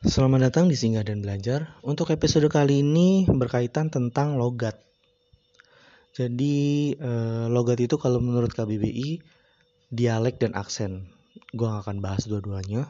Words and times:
Selamat 0.00 0.48
datang 0.48 0.72
di 0.72 0.80
Singgah 0.80 1.04
dan 1.04 1.20
Belajar. 1.20 1.76
Untuk 1.84 2.08
episode 2.08 2.48
kali 2.48 2.80
ini 2.80 3.28
berkaitan 3.28 3.92
tentang 3.92 4.40
logat. 4.40 4.80
Jadi 6.16 6.96
eh, 6.96 7.44
logat 7.52 7.84
itu 7.84 8.00
kalau 8.00 8.16
menurut 8.16 8.48
KBBI 8.48 9.20
dialek 9.92 10.40
dan 10.40 10.56
aksen. 10.56 11.04
Gue 11.52 11.68
gak 11.68 11.84
akan 11.84 12.00
bahas 12.00 12.24
dua-duanya. 12.24 12.88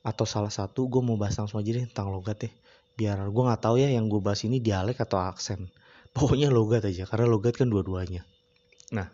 Atau 0.00 0.24
salah 0.24 0.48
satu, 0.48 0.88
gue 0.88 1.04
mau 1.04 1.20
bahas 1.20 1.36
langsung 1.36 1.60
aja 1.60 1.76
deh 1.76 1.84
tentang 1.84 2.08
logat 2.08 2.40
deh. 2.40 2.52
Biar 2.96 3.20
gue 3.20 3.42
gak 3.44 3.60
tahu 3.60 3.76
ya 3.76 3.92
yang 3.92 4.08
gue 4.08 4.24
bahas 4.24 4.40
ini 4.40 4.64
dialek 4.64 4.96
atau 4.96 5.20
aksen. 5.20 5.68
Pokoknya 6.16 6.48
logat 6.48 6.88
aja, 6.88 7.04
karena 7.04 7.28
logat 7.28 7.60
kan 7.60 7.68
dua-duanya. 7.68 8.24
Nah, 8.96 9.12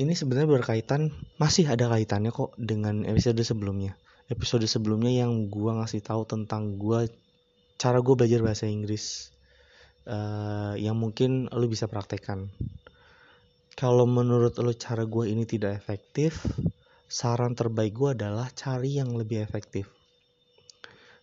ini 0.00 0.16
sebenarnya 0.16 0.48
berkaitan, 0.48 1.12
masih 1.36 1.68
ada 1.68 1.84
kaitannya 1.92 2.32
kok 2.32 2.56
dengan 2.56 3.04
episode 3.04 3.44
sebelumnya 3.44 4.00
episode 4.32 4.64
sebelumnya 4.64 5.24
yang 5.24 5.48
gua 5.52 5.82
ngasih 5.82 6.00
tahu 6.00 6.24
tentang 6.24 6.80
gua 6.80 7.04
cara 7.74 7.98
gue 8.00 8.14
belajar 8.14 8.40
bahasa 8.40 8.64
Inggris 8.70 9.34
uh, 10.06 10.72
yang 10.78 10.96
mungkin 10.98 11.50
lo 11.50 11.66
bisa 11.66 11.90
praktekkan. 11.90 12.48
Kalau 13.74 14.06
menurut 14.06 14.54
lo 14.62 14.70
cara 14.72 15.02
gue 15.02 15.26
ini 15.26 15.42
tidak 15.44 15.74
efektif, 15.74 16.46
saran 17.10 17.58
terbaik 17.58 17.92
gue 17.92 18.14
adalah 18.14 18.46
cari 18.54 19.02
yang 19.02 19.10
lebih 19.18 19.42
efektif. 19.42 19.90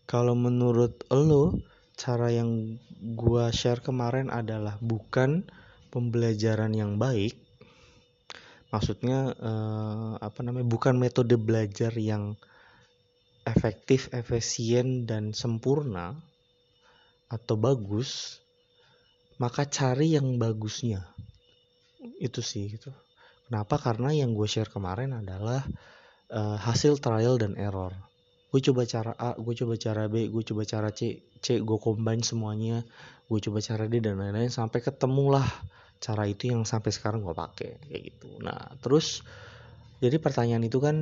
Kalau 0.03 0.35
menurut 0.35 1.07
lo 1.07 1.55
cara 1.95 2.27
yang 2.27 2.75
gue 2.99 3.45
share 3.55 3.79
kemarin 3.79 4.27
adalah 4.27 4.75
bukan 4.83 5.47
pembelajaran 5.95 6.75
yang 6.75 6.99
baik, 6.99 7.39
maksudnya 8.75 9.31
uh, 9.39 10.19
apa 10.19 10.43
namanya 10.43 10.67
bukan 10.67 10.99
metode 10.99 11.39
belajar 11.39 11.95
yang 11.95 12.35
efektif, 13.61 14.09
efisien, 14.09 15.05
dan 15.05 15.37
sempurna 15.37 16.17
atau 17.29 17.53
bagus, 17.61 18.41
maka 19.37 19.69
cari 19.69 20.17
yang 20.17 20.41
bagusnya. 20.41 21.05
Itu 22.17 22.41
sih 22.41 22.73
gitu. 22.73 22.89
Kenapa? 23.45 23.77
Karena 23.77 24.09
yang 24.17 24.33
gue 24.33 24.49
share 24.49 24.73
kemarin 24.73 25.13
adalah 25.13 25.61
uh, 26.33 26.57
hasil 26.57 26.97
trial 26.97 27.37
dan 27.37 27.53
error. 27.53 27.93
Gue 28.49 28.65
coba 28.65 28.81
cara 28.89 29.13
A, 29.13 29.37
gue 29.37 29.53
coba 29.53 29.77
cara 29.77 30.09
B, 30.09 30.25
gue 30.33 30.41
coba 30.41 30.65
cara 30.65 30.89
C, 30.89 31.21
C 31.37 31.61
gue 31.61 31.77
combine 31.77 32.25
semuanya, 32.25 32.81
gue 33.29 33.39
coba 33.45 33.61
cara 33.61 33.85
D 33.85 34.01
dan 34.01 34.17
lain-lain 34.17 34.49
sampai 34.49 34.81
ketemulah 34.81 35.45
cara 36.01 36.25
itu 36.25 36.49
yang 36.49 36.65
sampai 36.65 36.89
sekarang 36.89 37.21
gue 37.21 37.37
pakai 37.37 37.77
kayak 37.85 38.01
gitu. 38.09 38.41
Nah 38.41 38.73
terus 38.81 39.21
jadi 40.01 40.17
pertanyaan 40.17 40.65
itu 40.65 40.81
kan 40.81 40.97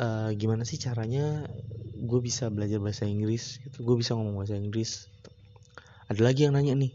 uh, 0.00 0.30
gimana 0.36 0.62
sih 0.68 0.76
caranya 0.80 1.48
gue 1.96 2.20
bisa 2.20 2.52
belajar 2.52 2.78
bahasa 2.78 3.08
Inggris 3.08 3.60
gitu. 3.64 3.82
Gue 3.82 3.96
bisa 4.00 4.12
ngomong 4.14 4.40
bahasa 4.40 4.56
Inggris. 4.56 5.08
Ada 6.06 6.22
lagi 6.22 6.46
yang 6.46 6.54
nanya 6.54 6.76
nih. 6.76 6.92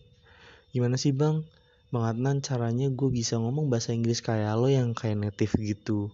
Gimana 0.72 0.96
sih 0.96 1.12
bang? 1.12 1.44
Bang 1.92 2.08
Adnan 2.08 2.40
caranya 2.40 2.88
gue 2.88 3.10
bisa 3.12 3.36
ngomong 3.36 3.68
bahasa 3.68 3.92
Inggris 3.92 4.24
kayak 4.24 4.56
lo 4.56 4.72
yang 4.72 4.96
kayak 4.96 5.20
native 5.20 5.52
gitu. 5.60 6.08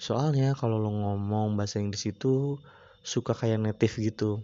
Soalnya 0.00 0.56
kalau 0.56 0.80
lo 0.80 0.88
ngomong 0.88 1.58
bahasa 1.60 1.82
Inggris 1.82 2.08
itu 2.08 2.56
suka 3.04 3.36
kayak 3.36 3.60
native 3.60 3.94
gitu. 4.00 4.40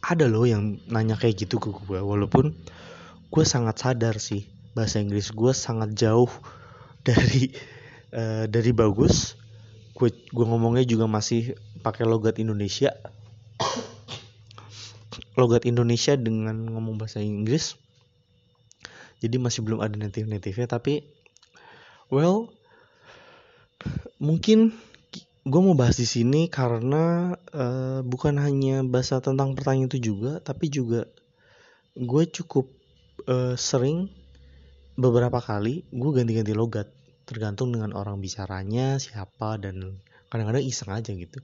Ada 0.00 0.24
lo 0.30 0.48
yang 0.48 0.80
nanya 0.88 1.20
kayak 1.20 1.44
gitu 1.44 1.60
ke 1.60 1.68
gue 1.68 2.00
walaupun 2.00 2.56
gue 3.28 3.44
sangat 3.44 3.76
sadar 3.80 4.16
sih 4.16 4.48
bahasa 4.72 5.04
Inggris 5.04 5.32
gue 5.32 5.52
sangat 5.52 5.92
jauh 5.92 6.32
dari 7.06 7.52
uh, 8.16 8.48
dari 8.48 8.72
bagus 8.72 9.41
gue 9.92 10.08
gue 10.12 10.46
ngomongnya 10.46 10.84
juga 10.88 11.04
masih 11.08 11.56
pakai 11.84 12.08
logat 12.08 12.40
Indonesia. 12.40 12.92
Logat 15.36 15.64
Indonesia 15.64 16.16
dengan 16.16 16.68
ngomong 16.68 17.00
bahasa 17.00 17.20
Inggris. 17.20 17.76
Jadi 19.22 19.38
masih 19.38 19.62
belum 19.62 19.80
ada 19.80 19.94
native 19.94 20.26
native 20.26 20.58
nya 20.58 20.66
tapi 20.66 21.06
well 22.10 22.50
mungkin 24.20 24.74
gue 25.42 25.60
mau 25.62 25.74
bahas 25.74 25.98
di 25.98 26.06
sini 26.06 26.46
karena 26.46 27.34
uh, 27.50 28.00
bukan 28.06 28.38
hanya 28.38 28.86
bahasa 28.86 29.18
tentang 29.18 29.58
pertanyaan 29.58 29.90
itu 29.90 30.14
juga 30.14 30.38
tapi 30.38 30.70
juga 30.70 31.10
gue 31.98 32.24
cukup 32.30 32.70
uh, 33.26 33.58
sering 33.58 34.06
beberapa 34.94 35.42
kali 35.42 35.82
gue 35.90 36.10
ganti-ganti 36.14 36.54
logat 36.54 36.86
tergantung 37.32 37.72
dengan 37.72 37.96
orang 37.96 38.20
bicaranya 38.20 39.00
siapa 39.00 39.56
dan 39.56 39.98
kadang-kadang 40.28 40.64
iseng 40.64 40.92
aja 40.92 41.10
gitu. 41.16 41.40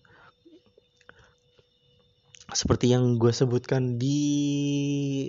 Seperti 2.49 2.93
yang 2.93 3.21
gue 3.21 3.33
sebutkan 3.33 4.01
di 4.01 4.21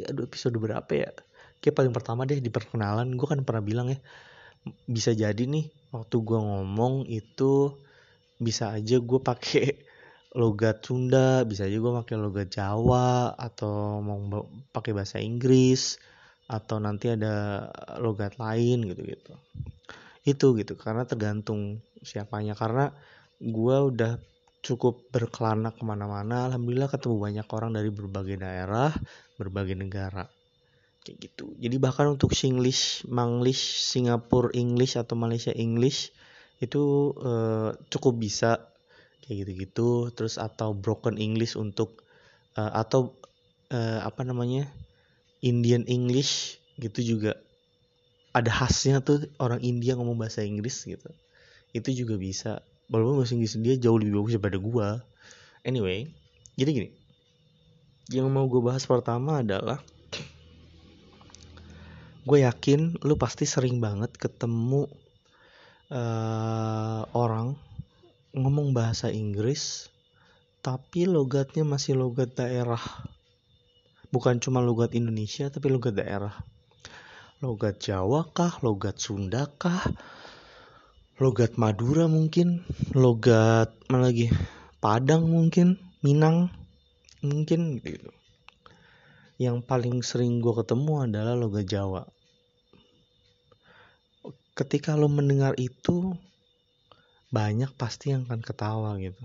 aduh 0.07 0.23
episode 0.23 0.55
berapa 0.55 0.91
ya? 0.91 1.11
Kayak 1.59 1.75
paling 1.75 1.93
pertama 1.95 2.23
deh 2.23 2.39
di 2.39 2.47
perkenalan 2.47 3.15
gue 3.19 3.27
kan 3.27 3.43
pernah 3.43 3.63
bilang 3.63 3.91
ya 3.91 3.99
bisa 4.87 5.15
jadi 5.15 5.43
nih 5.47 5.71
waktu 5.95 6.15
gue 6.19 6.39
ngomong 6.39 7.07
itu 7.07 7.73
bisa 8.39 8.71
aja 8.75 8.99
gue 8.99 9.19
pakai 9.19 9.87
logat 10.37 10.85
Sunda 10.85 11.43
bisa 11.43 11.65
aja 11.65 11.77
gue 11.79 11.93
pakai 12.03 12.15
logat 12.15 12.53
Jawa 12.53 13.33
atau 13.33 13.99
mau 13.99 14.45
pakai 14.71 14.91
bahasa 14.93 15.17
Inggris 15.17 15.97
atau 16.49 16.81
nanti 16.81 17.13
ada 17.13 17.67
logat 18.01 18.37
lain 18.37 18.85
gitu 18.89 19.01
gitu 19.05 19.33
itu 20.33 20.55
gitu 20.57 20.73
karena 20.77 21.03
tergantung 21.05 21.81
siapanya. 22.01 22.53
Karena 22.53 22.93
gue 23.39 23.77
udah 23.93 24.21
cukup 24.59 25.07
berkelana 25.15 25.71
ke 25.71 25.87
mana-mana 25.87 26.51
alhamdulillah 26.51 26.91
ketemu 26.91 27.15
banyak 27.15 27.47
orang 27.47 27.71
dari 27.71 27.89
berbagai 27.89 28.35
daerah 28.37 28.91
berbagai 29.39 29.75
negara. 29.79 30.27
Kayak 31.03 31.31
gitu. 31.31 31.55
Jadi 31.55 31.75
bahkan 31.79 32.11
untuk 32.11 32.35
Singlish 32.35 33.07
Manglish 33.07 33.87
Singapura 33.87 34.51
English 34.51 34.99
atau 34.99 35.15
Malaysia 35.15 35.55
English 35.55 36.11
itu 36.59 37.15
uh, 37.19 37.71
cukup 37.87 38.19
bisa. 38.19 38.67
Kayak 39.23 39.45
gitu-gitu. 39.45 40.11
Terus 40.11 40.35
atau 40.35 40.75
broken 40.75 41.15
English 41.15 41.55
untuk 41.55 42.03
uh, 42.59 42.73
atau 42.75 43.15
uh, 43.71 43.99
apa 44.03 44.21
namanya 44.27 44.67
Indian 45.39 45.87
English 45.87 46.59
gitu 46.79 47.15
juga 47.15 47.39
ada 48.29 48.51
khasnya 48.53 49.01
tuh 49.01 49.25
orang 49.41 49.59
India 49.65 49.97
ngomong 49.97 50.17
bahasa 50.19 50.45
Inggris 50.45 50.85
gitu. 50.85 51.09
Itu 51.73 51.89
juga 51.93 52.15
bisa. 52.17 52.61
Walaupun 52.89 53.21
bahasa 53.21 53.33
Inggris 53.33 53.57
dia 53.61 53.75
jauh 53.77 53.97
lebih 53.97 54.21
bagus 54.21 54.33
daripada 54.37 54.57
gua. 54.61 54.89
Anyway 55.65 56.09
jadi 56.59 56.75
gini. 56.75 56.89
Yang 58.11 58.27
mau 58.27 58.43
gue 58.51 58.59
bahas 58.59 58.83
pertama 58.83 59.39
adalah 59.39 59.79
gue 62.27 62.43
yakin 62.43 62.99
lu 63.01 63.15
pasti 63.15 63.47
sering 63.47 63.79
banget 63.79 64.13
ketemu 64.19 64.85
uh, 65.87 67.07
orang 67.15 67.55
ngomong 68.35 68.75
bahasa 68.75 69.07
Inggris 69.09 69.87
tapi 70.59 71.07
logatnya 71.07 71.63
masih 71.63 71.95
logat 71.95 72.35
daerah. 72.35 72.81
Bukan 74.11 74.43
cuma 74.43 74.59
logat 74.59 74.91
Indonesia 74.99 75.47
tapi 75.47 75.71
logat 75.71 75.95
daerah 75.95 76.35
logat 77.39 77.79
Jawa 77.79 78.27
kah, 78.35 78.59
logat 78.59 78.99
Sunda 78.99 79.47
kah, 79.47 79.79
logat 81.23 81.55
Madura 81.55 82.11
mungkin, 82.11 82.67
logat 82.91 83.71
mana 83.87 84.11
lagi, 84.11 84.27
Padang 84.83 85.31
mungkin, 85.31 85.79
Minang 86.03 86.51
mungkin? 87.23 87.79
Gitu. 87.79 88.11
Yang 89.39 89.63
paling 89.63 90.03
sering 90.03 90.43
gue 90.43 90.51
ketemu 90.51 91.07
adalah 91.07 91.35
logat 91.39 91.63
Jawa. 91.63 92.03
Ketika 94.51 94.99
lo 94.99 95.07
mendengar 95.07 95.55
itu, 95.55 96.11
banyak 97.31 97.71
pasti 97.79 98.11
yang 98.11 98.27
akan 98.27 98.43
ketawa 98.43 98.99
gitu. 98.99 99.23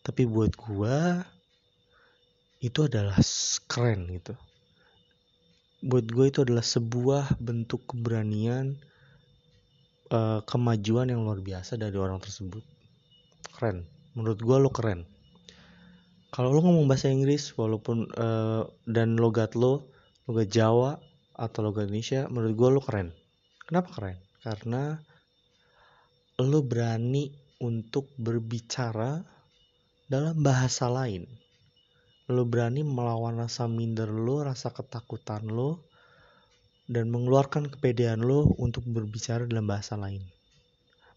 Tapi 0.00 0.24
buat 0.24 0.56
gue, 0.56 0.96
itu 2.64 2.88
adalah 2.88 3.20
keren 3.68 4.08
gitu 4.08 4.32
buat 5.84 6.08
gue 6.08 6.32
itu 6.32 6.40
adalah 6.40 6.64
sebuah 6.64 7.36
bentuk 7.36 7.84
keberanian 7.92 8.80
uh, 10.08 10.40
kemajuan 10.48 11.12
yang 11.12 11.28
luar 11.28 11.44
biasa 11.44 11.76
dari 11.76 11.92
orang 12.00 12.24
tersebut. 12.24 12.64
Keren. 13.52 13.84
Menurut 14.16 14.40
gue 14.40 14.56
lo 14.56 14.72
keren. 14.72 15.04
Kalau 16.32 16.50
lo 16.50 16.64
ngomong 16.64 16.88
bahasa 16.88 17.12
Inggris 17.12 17.52
walaupun 17.54 18.08
uh, 18.16 18.64
dan 18.88 19.20
logat 19.20 19.54
lo 19.54 19.92
logat 20.24 20.48
Jawa 20.48 20.96
atau 21.36 21.60
logat 21.62 21.92
Indonesia 21.92 22.26
menurut 22.32 22.54
gue 22.56 22.68
lo 22.74 22.80
keren. 22.80 23.08
Kenapa 23.68 23.92
keren? 23.92 24.18
Karena 24.40 24.96
lo 26.40 26.60
berani 26.64 27.30
untuk 27.62 28.10
berbicara 28.18 29.22
dalam 30.08 30.40
bahasa 30.40 30.90
lain 30.90 31.43
lo 32.30 32.42
berani 32.48 32.80
melawan 32.80 33.36
rasa 33.36 33.68
minder 33.68 34.08
lo, 34.08 34.44
rasa 34.44 34.72
ketakutan 34.72 35.44
lo, 35.48 35.84
dan 36.88 37.12
mengeluarkan 37.12 37.68
kepedean 37.68 38.24
lo 38.24 38.48
untuk 38.60 38.84
berbicara 38.88 39.44
dalam 39.44 39.68
bahasa 39.68 39.96
lain. 39.96 40.24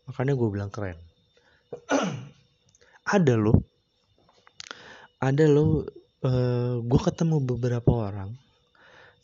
Makanya 0.07 0.33
gue 0.35 0.49
bilang 0.51 0.71
keren. 0.71 0.99
Ada 3.15 3.39
lo 3.39 3.55
ada 5.17 5.49
lo 5.49 5.65
uh, 5.65 6.77
gue 6.77 7.01
ketemu 7.01 7.41
beberapa 7.41 7.89
orang 7.89 8.37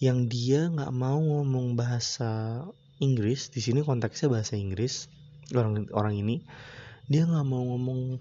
yang 0.01 0.25
dia 0.25 0.65
nggak 0.74 0.89
mau 0.89 1.21
ngomong 1.21 1.77
bahasa 1.77 2.65
Inggris 2.97 3.53
di 3.53 3.62
sini 3.62 3.86
konteksnya 3.86 4.33
bahasa 4.33 4.57
Inggris 4.57 5.06
orang 5.53 5.86
orang 5.94 6.18
ini 6.18 6.41
dia 7.06 7.29
nggak 7.29 7.45
mau 7.45 7.62
ngomong 7.62 8.18
eh, 8.18 8.19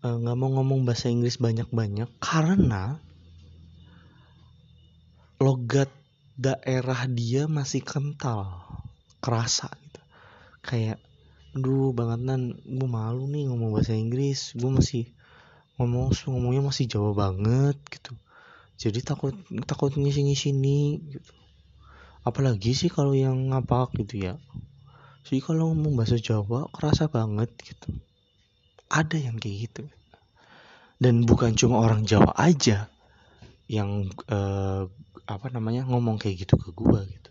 nggak 0.00 0.36
uh, 0.36 0.40
mau 0.40 0.48
ngomong 0.48 0.88
bahasa 0.88 1.12
Inggris 1.12 1.36
banyak-banyak 1.36 2.08
karena 2.24 2.96
logat 5.36 5.92
daerah 6.40 7.04
dia 7.04 7.44
masih 7.44 7.84
kental 7.84 8.64
kerasa 9.20 9.68
gitu. 9.68 10.00
Kayak 10.64 11.04
aduh 11.52 11.92
banget 11.92 12.20
nan 12.24 12.42
gue 12.64 12.88
malu 12.88 13.28
nih 13.28 13.52
ngomong 13.52 13.76
bahasa 13.76 13.92
Inggris 13.92 14.56
gue 14.56 14.70
masih 14.72 15.04
ngomong 15.76 16.16
ngomongnya 16.16 16.64
masih 16.64 16.88
Jawa 16.88 17.12
banget 17.12 17.76
gitu. 17.92 18.16
Jadi 18.80 19.04
takut 19.04 19.36
takut 19.68 19.92
ngisi 19.92 20.24
ngisi 20.24 20.56
nih 20.56 20.88
gitu. 21.12 21.32
Apalagi 22.24 22.72
sih 22.72 22.88
kalau 22.88 23.12
yang 23.12 23.52
ngapak 23.52 23.92
gitu 24.00 24.32
ya. 24.32 24.40
Sih 25.28 25.44
kalau 25.44 25.76
ngomong 25.76 26.00
bahasa 26.00 26.16
Jawa 26.16 26.72
kerasa 26.72 27.12
banget 27.12 27.52
gitu 27.60 27.92
ada 28.90 29.16
yang 29.16 29.38
kayak 29.38 29.70
gitu. 29.70 29.84
Dan 31.00 31.24
bukan 31.24 31.56
cuma 31.56 31.80
orang 31.80 32.04
Jawa 32.04 32.34
aja 32.36 32.90
yang 33.70 34.10
uh, 34.28 34.84
apa 35.24 35.46
namanya 35.54 35.86
ngomong 35.86 36.18
kayak 36.18 36.44
gitu 36.44 36.58
ke 36.58 36.74
gua 36.74 37.06
gitu. 37.06 37.30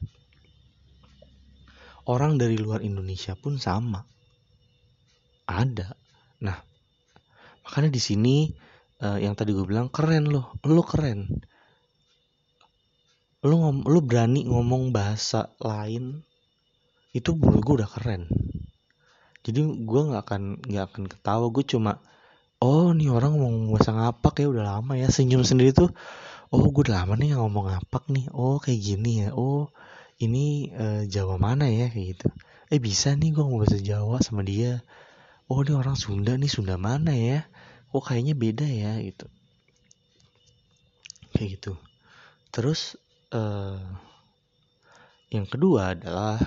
Orang 2.09 2.41
dari 2.41 2.57
luar 2.57 2.81
Indonesia 2.81 3.38
pun 3.38 3.61
sama. 3.61 4.01
Ada. 5.45 5.94
Nah 6.41 6.57
makanya 7.61 7.94
di 7.94 8.01
sini 8.01 8.50
uh, 9.06 9.21
yang 9.21 9.38
tadi 9.38 9.53
gue 9.53 9.67
bilang 9.67 9.94
keren 9.94 10.31
loh. 10.31 10.57
Lo 10.65 10.81
keren. 10.81 11.29
Lo 13.45 13.69
lo 13.69 14.00
berani 14.01 14.50
ngomong 14.50 14.89
bahasa 14.89 15.53
lain 15.61 16.25
itu 17.13 17.38
menurut 17.38 17.61
gue 17.61 17.75
udah 17.83 17.89
keren 17.89 18.48
jadi 19.49 19.61
gue 19.65 20.01
nggak 20.13 20.21
akan 20.21 20.41
nggak 20.61 20.85
akan 20.93 21.03
ketawa. 21.09 21.45
Gue 21.49 21.65
cuma 21.65 21.97
oh 22.61 22.93
nih 22.93 23.09
orang 23.09 23.33
ngomong 23.35 23.73
bahasa 23.73 23.91
ngapak 23.97 24.45
ya 24.45 24.47
udah 24.53 24.63
lama 24.77 24.93
ya. 24.95 25.09
Senyum 25.09 25.41
sendiri 25.41 25.73
tuh 25.73 25.89
oh 26.53 26.61
gue 26.69 26.83
udah 26.85 27.03
lama 27.03 27.17
nih 27.17 27.33
ngomong 27.33 27.73
ngapak 27.73 28.07
nih. 28.13 28.29
Oh 28.31 28.61
kayak 28.61 28.79
gini 28.79 29.25
ya. 29.25 29.33
Oh 29.33 29.73
ini 30.21 30.69
uh, 30.77 31.03
Jawa 31.09 31.41
mana 31.41 31.65
ya? 31.65 31.89
Kayak 31.89 32.07
gitu. 32.17 32.27
Eh 32.69 32.77
bisa 32.77 33.17
nih 33.17 33.33
gue 33.33 33.41
ngomong 33.41 33.65
bahasa 33.65 33.81
Jawa 33.81 34.21
sama 34.21 34.45
dia. 34.45 34.85
Oh 35.49 35.65
ini 35.65 35.73
orang 35.73 35.97
Sunda 35.97 36.37
nih 36.37 36.51
Sunda 36.51 36.77
mana 36.77 37.17
ya? 37.17 37.49
Oh 37.89 38.05
kayaknya 38.05 38.37
beda 38.37 38.69
ya 38.69 39.01
gitu. 39.01 39.25
Kayak 41.33 41.49
gitu. 41.57 41.73
Terus 42.53 43.01
uh, 43.33 43.81
yang 45.33 45.45
kedua 45.45 45.97
adalah 45.97 46.37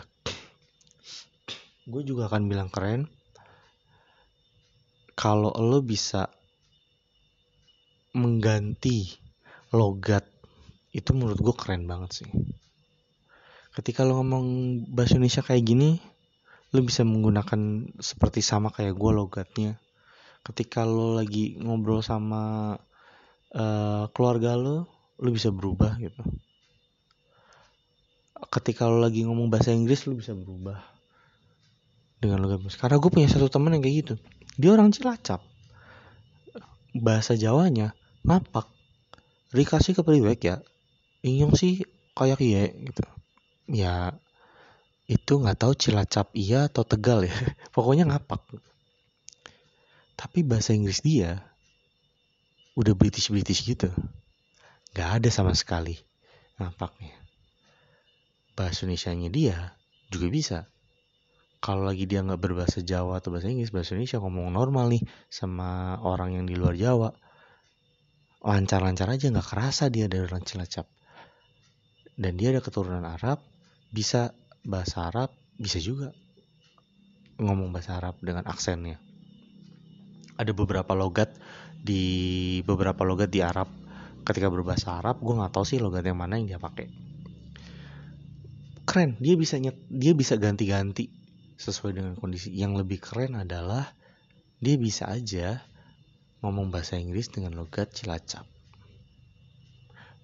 gue 1.83 2.03
juga 2.07 2.31
akan 2.31 2.47
bilang 2.47 2.71
keren. 2.71 3.11
Kalau 5.19 5.51
lo 5.59 5.83
bisa 5.83 6.31
mengganti 8.15 9.19
logat 9.73 10.25
itu 10.93 11.11
menurut 11.17 11.41
gue 11.41 11.55
keren 11.57 11.89
banget 11.89 12.23
sih. 12.23 12.29
Ketika 13.73 14.05
lo 14.05 14.21
ngomong 14.21 14.47
bahasa 14.93 15.17
Indonesia 15.17 15.43
kayak 15.43 15.65
gini 15.65 15.91
lo 16.73 16.81
bisa 16.85 17.05
menggunakan 17.05 17.93
seperti 18.01 18.41
sama 18.45 18.71
kayak 18.71 18.95
gue 18.95 19.13
logatnya. 19.13 19.81
Ketika 20.45 20.85
lo 20.87 21.17
lagi 21.17 21.57
ngobrol 21.61 22.05
sama 22.05 22.75
uh, 23.57 24.05
keluarga 24.13 24.55
lo 24.55 24.87
lo 25.19 25.29
bisa 25.33 25.51
berubah 25.51 25.99
gitu. 25.99 26.23
Ketika 28.53 28.87
lo 28.87 29.01
lagi 29.01 29.25
ngomong 29.25 29.49
bahasa 29.49 29.73
Inggris 29.73 30.05
lo 30.05 30.17
bisa 30.17 30.37
berubah 30.37 30.92
dengan 32.23 32.39
lo 32.39 32.55
karena 32.79 33.03
gue 33.03 33.11
punya 33.11 33.27
satu 33.27 33.51
teman 33.51 33.75
yang 33.75 33.83
kayak 33.83 33.97
gitu. 34.07 34.15
Dia 34.55 34.71
orang 34.79 34.95
cilacap. 34.95 35.43
Bahasa 36.95 37.35
Jawanya 37.35 37.99
ngapak 38.23 38.71
dikasih 39.51 39.99
ke 39.99 40.07
priwek 40.07 40.41
ya 40.47 40.63
inyong 41.27 41.59
sih 41.59 41.83
kayak 42.15 42.39
iya 42.39 42.71
gitu. 42.71 43.03
Ya 43.67 44.15
itu 45.11 45.33
nggak 45.43 45.59
tahu 45.59 45.75
cilacap 45.75 46.31
iya 46.39 46.71
atau 46.71 46.87
tegal 46.87 47.27
ya. 47.27 47.35
Pokoknya 47.75 48.07
ngapak 48.07 48.39
tapi 50.15 50.47
bahasa 50.47 50.71
Inggris 50.71 51.03
dia 51.03 51.43
udah 52.79 52.95
British 52.95 53.35
British 53.35 53.67
gitu. 53.67 53.91
Nggak 54.95 55.11
ada 55.19 55.29
sama 55.35 55.59
sekali 55.59 55.99
nampaknya 56.61 57.23
bahasa 58.53 58.85
Indonesia 58.85 59.11
nya 59.17 59.29
dia 59.33 59.57
juga 60.13 60.27
bisa 60.29 60.59
kalau 61.63 61.87
lagi 61.87 62.11
dia 62.11 62.27
nggak 62.27 62.43
berbahasa 62.43 62.83
Jawa 62.83 63.23
atau 63.23 63.31
bahasa 63.31 63.47
Inggris 63.47 63.71
bahasa 63.71 63.95
Indonesia 63.95 64.19
ngomong 64.19 64.51
normal 64.51 64.91
nih 64.91 65.03
sama 65.31 66.03
orang 66.03 66.35
yang 66.35 66.45
di 66.51 66.59
luar 66.59 66.75
Jawa 66.75 67.15
lancar-lancar 68.43 69.07
aja 69.07 69.31
nggak 69.31 69.47
kerasa 69.47 69.87
dia 69.87 70.11
dari 70.11 70.27
orang 70.27 70.43
Cilacap 70.43 70.91
dan 72.19 72.35
dia 72.35 72.51
ada 72.51 72.59
keturunan 72.59 73.07
Arab 73.07 73.39
bisa 73.95 74.35
bahasa 74.67 75.07
Arab 75.07 75.31
bisa 75.55 75.79
juga 75.79 76.11
ngomong 77.39 77.73
bahasa 77.73 77.99
Arab 77.99 78.19
dengan 78.21 78.45
aksennya. 78.45 78.99
Ada 80.37 80.53
beberapa 80.57 80.93
logat 80.97 81.35
di 81.83 82.59
beberapa 82.67 83.03
logat 83.07 83.31
di 83.31 83.43
Arab 83.43 83.69
ketika 84.23 84.49
berbahasa 84.49 85.03
Arab 85.03 85.19
gue 85.19 85.35
nggak 85.35 85.53
tahu 85.55 85.67
sih 85.67 85.79
logat 85.83 86.07
yang 86.07 86.19
mana 86.19 86.39
yang 86.39 86.57
dia 86.57 86.61
pakai. 86.63 86.89
Keren 88.83 89.17
dia 89.23 89.39
bisa 89.39 89.57
nyet, 89.63 89.79
dia 89.89 90.13
bisa 90.13 90.35
ganti-ganti 90.37 91.22
sesuai 91.57 91.93
dengan 91.97 92.13
kondisi. 92.17 92.53
Yang 92.53 92.87
lebih 92.87 92.99
keren 93.03 93.37
adalah 93.39 93.93
dia 94.63 94.77
bisa 94.79 95.11
aja 95.11 95.61
ngomong 96.43 96.71
bahasa 96.71 96.99
Inggris 96.99 97.31
dengan 97.31 97.55
logat 97.59 97.95
Cilacap 97.95 98.53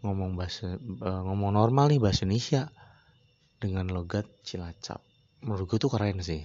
ngomong 0.03 0.39
bahasa 0.39 0.79
uh, 0.79 1.23
ngomong 1.27 1.59
normal 1.59 1.91
nih 1.91 1.99
bahasa 1.99 2.23
Indonesia 2.23 2.71
dengan 3.59 3.91
logat 3.91 4.31
Cilacap 4.47 5.03
menurut 5.43 5.67
gue 5.71 5.79
tuh 5.79 5.91
keren 5.91 6.19
sih. 6.23 6.43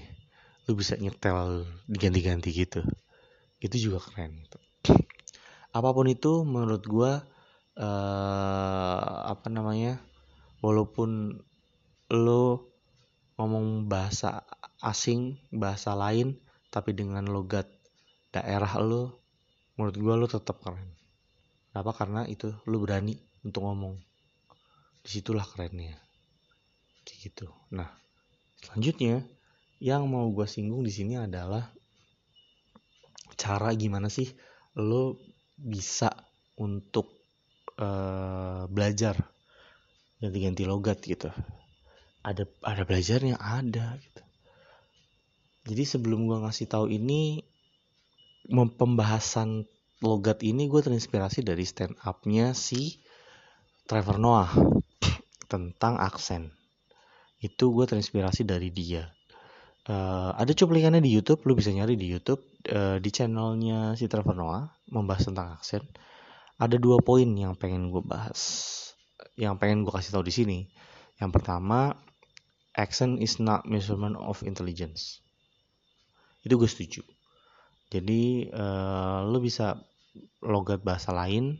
Lu 0.70 0.78
bisa 0.78 0.96
nyetel 0.96 1.68
diganti-ganti 1.90 2.50
gitu. 2.54 2.82
Itu 3.60 3.76
juga 3.78 4.00
keren 4.02 4.42
gitu. 4.42 4.58
apa 5.74 5.90
pun 5.90 6.06
itu 6.06 6.46
menurut 6.46 6.84
gue 6.86 7.12
uh, 7.82 9.16
apa 9.26 9.48
namanya 9.50 9.98
walaupun 10.62 11.42
lo 12.14 12.46
ngomong 13.42 13.90
bahasa 13.90 14.46
asing 14.84 15.40
bahasa 15.48 15.96
lain 15.96 16.36
tapi 16.68 16.92
dengan 16.92 17.24
logat 17.32 17.72
daerah 18.36 18.76
lo 18.84 19.24
menurut 19.80 19.96
gue 19.96 20.14
lo 20.20 20.28
tetap 20.28 20.60
keren. 20.60 20.92
Kenapa? 21.72 21.92
Karena 21.96 22.22
itu 22.28 22.52
lo 22.68 22.78
berani 22.84 23.16
untuk 23.48 23.64
ngomong. 23.64 23.96
Di 25.02 25.10
situlah 25.10 25.48
kerennya. 25.48 25.96
Kayak 27.08 27.18
gitu. 27.32 27.48
Nah 27.72 27.88
selanjutnya 28.60 29.24
yang 29.80 30.08
mau 30.12 30.28
gue 30.36 30.48
singgung 30.48 30.84
di 30.84 30.92
sini 30.92 31.16
adalah 31.16 31.64
cara 33.40 33.72
gimana 33.74 34.12
sih 34.12 34.28
lo 34.80 35.20
bisa 35.56 36.12
untuk 36.60 37.08
uh, 37.80 38.68
belajar 38.68 39.16
ganti-ganti 40.20 40.68
logat 40.68 41.00
gitu. 41.04 41.32
Ada 42.24 42.48
ada 42.64 42.84
belajarnya 42.88 43.36
ada 43.40 44.00
gitu 44.00 44.24
jadi 45.64 45.84
sebelum 45.88 46.28
gue 46.28 46.44
ngasih 46.44 46.68
tahu 46.68 46.92
ini 46.92 47.40
pembahasan 48.52 49.64
logat 50.04 50.44
ini 50.44 50.68
gue 50.68 50.84
terinspirasi 50.84 51.48
dari 51.48 51.64
stand 51.64 51.96
upnya 52.04 52.52
si 52.52 53.00
Trevor 53.88 54.20
Noah 54.20 54.52
tentang 55.52 55.96
aksen. 56.04 56.52
Itu 57.40 57.72
gue 57.72 57.88
terinspirasi 57.88 58.44
dari 58.44 58.76
dia. 58.76 59.08
Uh, 59.88 60.36
ada 60.36 60.52
cuplikannya 60.52 61.04
di 61.04 61.12
YouTube 61.12 61.44
lu 61.48 61.56
bisa 61.56 61.72
nyari 61.72 61.96
di 61.96 62.12
YouTube. 62.12 62.44
Uh, 62.68 63.00
di 63.00 63.08
channelnya 63.12 63.96
si 63.96 64.12
Trevor 64.12 64.36
Noah 64.36 64.68
membahas 64.92 65.32
tentang 65.32 65.56
aksen. 65.56 65.84
Ada 66.60 66.76
dua 66.76 67.00
poin 67.00 67.28
yang 67.40 67.56
pengen 67.56 67.88
gue 67.88 68.04
bahas 68.04 68.72
yang 69.40 69.56
pengen 69.56 69.88
gue 69.88 69.96
kasih 69.96 70.12
tahu 70.12 70.28
di 70.28 70.36
sini. 70.36 70.60
Yang 71.24 71.40
pertama 71.40 71.96
accent 72.76 73.24
is 73.24 73.40
not 73.40 73.64
measurement 73.64 74.20
of 74.20 74.44
intelligence 74.44 75.23
itu 76.44 76.54
gue 76.60 76.70
setuju. 76.70 77.02
Jadi 77.94 78.52
uh, 78.52 79.24
lu 79.28 79.40
bisa 79.40 79.80
logat 80.44 80.84
bahasa 80.84 81.16
lain 81.16 81.60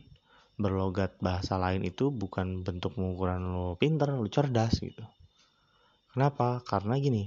berlogat 0.54 1.18
bahasa 1.18 1.58
lain 1.58 1.82
itu 1.82 2.14
bukan 2.14 2.62
bentuk 2.62 2.94
pengukuran 2.94 3.42
lo 3.50 3.74
pinter 3.74 4.14
lo 4.14 4.28
cerdas 4.30 4.78
gitu. 4.78 5.02
Kenapa? 6.14 6.62
Karena 6.62 6.94
gini 7.00 7.26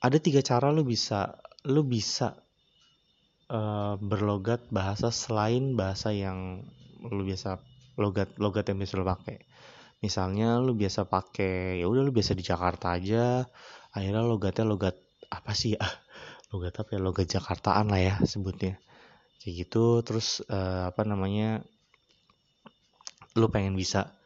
ada 0.00 0.16
tiga 0.22 0.40
cara 0.40 0.70
lu 0.70 0.86
bisa 0.86 1.36
lu 1.66 1.82
bisa 1.82 2.36
uh, 3.50 3.98
berlogat 3.98 4.68
bahasa 4.70 5.10
selain 5.10 5.74
bahasa 5.74 6.14
yang 6.14 6.62
lu 7.02 7.26
biasa 7.26 7.58
logat 7.98 8.36
logat 8.36 8.68
yang 8.70 8.78
bisa 8.80 8.96
lu 8.96 9.04
pakai. 9.04 9.42
Misalnya 10.00 10.60
lu 10.60 10.76
biasa 10.76 11.08
pakai 11.08 11.80
ya 11.80 11.88
udah 11.88 12.04
lu 12.04 12.12
biasa 12.12 12.36
di 12.36 12.44
Jakarta 12.44 12.94
aja 12.96 13.44
akhirnya 13.96 14.22
logatnya 14.24 14.68
logat 14.68 15.05
apa 15.30 15.52
sih 15.52 15.74
ah 15.76 15.92
logat 16.54 16.78
apa 16.78 16.96
ya 16.96 17.00
logat 17.02 17.26
Jakartaan 17.30 17.90
lah 17.90 18.00
ya 18.00 18.14
sebutnya. 18.22 18.78
Kayak 19.42 19.54
gitu 19.66 20.02
terus 20.02 20.42
uh, 20.50 20.90
apa 20.90 21.06
namanya 21.06 21.62
lu 23.36 23.46
pengen 23.52 23.76
bisa 23.76 24.16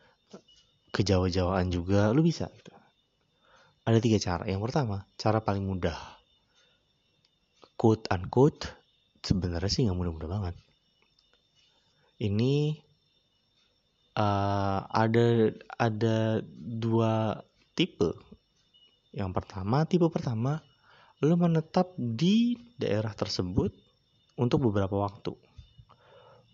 ke 0.90 1.02
Jawa-Jawaan 1.02 1.71
juga 1.71 2.11
lu 2.14 2.23
bisa 2.23 2.50
gitu. 2.50 2.71
ada 3.87 3.99
tiga 3.99 4.19
cara. 4.23 4.45
Yang 4.47 4.71
pertama 4.71 4.97
cara 5.19 5.38
paling 5.42 5.64
mudah. 5.66 5.99
Quote 7.75 8.07
unquote 8.12 8.69
sebenarnya 9.25 9.71
sih 9.73 9.83
nggak 9.88 9.99
mudah-mudah 9.99 10.28
banget. 10.28 10.54
Ini 12.21 12.76
uh, 14.21 14.80
ada 14.85 15.26
ada 15.80 16.45
dua 16.54 17.40
tipe. 17.75 18.12
Yang 19.11 19.30
pertama 19.33 19.88
tipe 19.88 20.07
pertama 20.12 20.61
lo 21.21 21.37
menetap 21.37 21.93
di 22.00 22.57
daerah 22.81 23.12
tersebut 23.12 23.77
untuk 24.41 24.73
beberapa 24.73 24.97
waktu. 24.97 25.37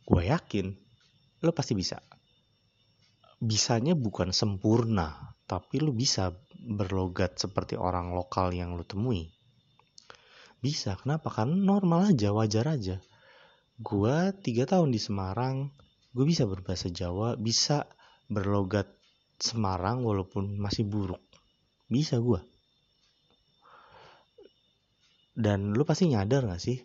Gue 0.02 0.22
yakin 0.26 0.74
lo 1.46 1.54
pasti 1.54 1.78
bisa. 1.78 2.02
Bisanya 3.38 3.94
bukan 3.94 4.34
sempurna 4.34 5.38
tapi 5.46 5.78
lo 5.78 5.94
bisa 5.94 6.34
berlogat 6.58 7.38
seperti 7.38 7.78
orang 7.78 8.10
lokal 8.10 8.50
yang 8.50 8.74
lo 8.74 8.82
temui. 8.82 9.30
Bisa 10.58 10.98
kenapa? 10.98 11.30
Kan 11.30 11.62
normal 11.62 12.10
aja 12.10 12.34
wajar 12.34 12.66
aja. 12.66 12.98
Gue 13.78 14.34
tiga 14.42 14.66
tahun 14.66 14.90
di 14.90 14.98
Semarang 14.98 15.70
gue 16.10 16.24
bisa 16.26 16.48
berbahasa 16.48 16.90
Jawa 16.90 17.38
bisa 17.38 17.86
berlogat 18.26 18.90
Semarang 19.36 20.02
walaupun 20.02 20.58
masih 20.58 20.88
buruk. 20.88 21.22
Bisa 21.86 22.18
gue 22.18 22.55
dan 25.36 25.76
lu 25.76 25.84
pasti 25.84 26.08
nyadar 26.08 26.48
gak 26.48 26.62
sih 26.62 26.80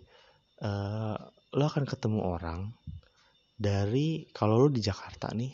uh, 0.62 1.16
lu 1.56 1.64
akan 1.64 1.88
ketemu 1.88 2.20
orang 2.20 2.76
dari 3.56 4.28
kalau 4.36 4.68
lu 4.68 4.70
di 4.70 4.84
Jakarta 4.84 5.32
nih 5.32 5.54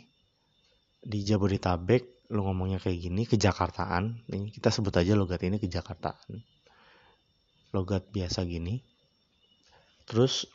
di 0.97 1.19
Jabodetabek 1.21 2.27
lu 2.33 2.43
ngomongnya 2.43 2.81
kayak 2.81 2.99
gini 2.99 3.23
ke 3.23 3.39
Jakartaan 3.39 4.27
nih 4.27 4.51
kita 4.51 4.73
sebut 4.73 4.91
aja 4.97 5.13
logat 5.15 5.45
ini 5.45 5.61
ke 5.61 5.69
Jakartaan 5.71 6.57
logat 7.75 8.07
biasa 8.09 8.47
gini. 8.47 8.79
Terus 10.07 10.47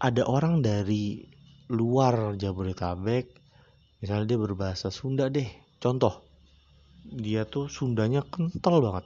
ada 0.00 0.24
orang 0.24 0.64
dari 0.64 1.22
luar 1.68 2.38
Jabodetabek 2.38 3.36
misalnya 4.00 4.34
dia 4.34 4.38
berbahasa 4.40 4.88
Sunda 4.88 5.28
deh 5.28 5.44
contoh 5.82 6.24
dia 7.04 7.44
tuh 7.44 7.68
Sundanya 7.68 8.24
kental 8.24 8.80
banget 8.80 9.04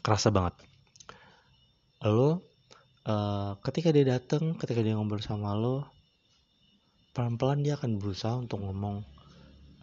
kerasa 0.00 0.32
banget 0.32 0.56
lo 2.06 2.42
uh, 3.06 3.58
ketika 3.62 3.94
dia 3.94 4.18
datang 4.18 4.58
ketika 4.58 4.82
dia 4.82 4.98
ngobrol 4.98 5.22
sama 5.22 5.54
lo 5.54 5.86
pelan-pelan 7.12 7.62
dia 7.62 7.78
akan 7.78 8.00
berusaha 8.02 8.38
untuk 8.38 8.62
ngomong 8.62 9.06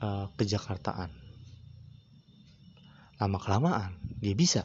uh, 0.03 0.27
kejakartaan 0.35 1.11
lama 3.19 3.38
kelamaan 3.39 3.95
dia 4.19 4.35
bisa 4.35 4.63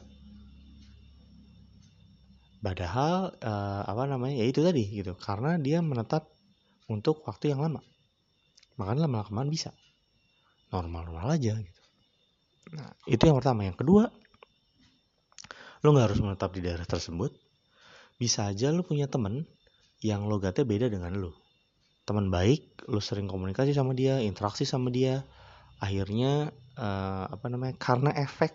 padahal 2.64 3.34
uh, 3.44 3.82
apa 3.84 4.08
namanya 4.08 4.40
ya 4.40 4.46
itu 4.48 4.64
tadi 4.64 4.88
gitu 4.88 5.12
karena 5.20 5.60
dia 5.60 5.84
menetap 5.84 6.34
untuk 6.88 7.24
waktu 7.24 7.52
yang 7.52 7.64
lama. 7.64 7.80
Makanya 8.76 9.06
lama-lama 9.08 9.48
bisa. 9.48 9.72
Normal-normal 10.72 11.38
aja 11.38 11.54
gitu. 11.54 11.82
Nah, 12.74 12.90
itu 13.06 13.22
yang 13.22 13.38
pertama. 13.38 13.62
Yang 13.62 13.84
kedua, 13.84 14.10
lo 15.84 15.88
nggak 15.94 16.06
harus 16.10 16.20
menetap 16.20 16.50
di 16.56 16.60
daerah 16.64 16.84
tersebut. 16.88 17.30
Bisa 18.16 18.50
aja 18.50 18.70
lo 18.70 18.86
punya 18.86 19.10
temen 19.10 19.46
yang 20.04 20.28
logatnya 20.28 20.64
beda 20.64 20.86
dengan 20.92 21.16
lo. 21.18 21.32
Teman 22.04 22.28
baik, 22.28 22.84
lo 22.88 23.00
sering 23.00 23.26
komunikasi 23.26 23.72
sama 23.72 23.96
dia, 23.96 24.20
interaksi 24.20 24.68
sama 24.68 24.92
dia. 24.92 25.24
Akhirnya, 25.80 26.52
uh, 26.76 27.24
apa 27.28 27.46
namanya, 27.48 27.74
karena 27.80 28.12
efek 28.14 28.52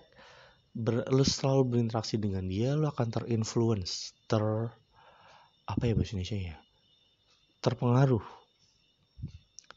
ber, 0.71 1.03
lo 1.09 1.25
selalu 1.25 1.77
berinteraksi 1.77 2.21
dengan 2.21 2.45
dia, 2.45 2.77
lo 2.77 2.89
akan 2.93 3.07
terinfluence, 3.09 4.13
ter 4.29 4.41
apa 5.69 5.83
ya 5.85 5.93
bahasa 5.93 6.17
Indonesia 6.17 6.37
ya? 6.37 6.57
terpengaruh. 7.59 8.23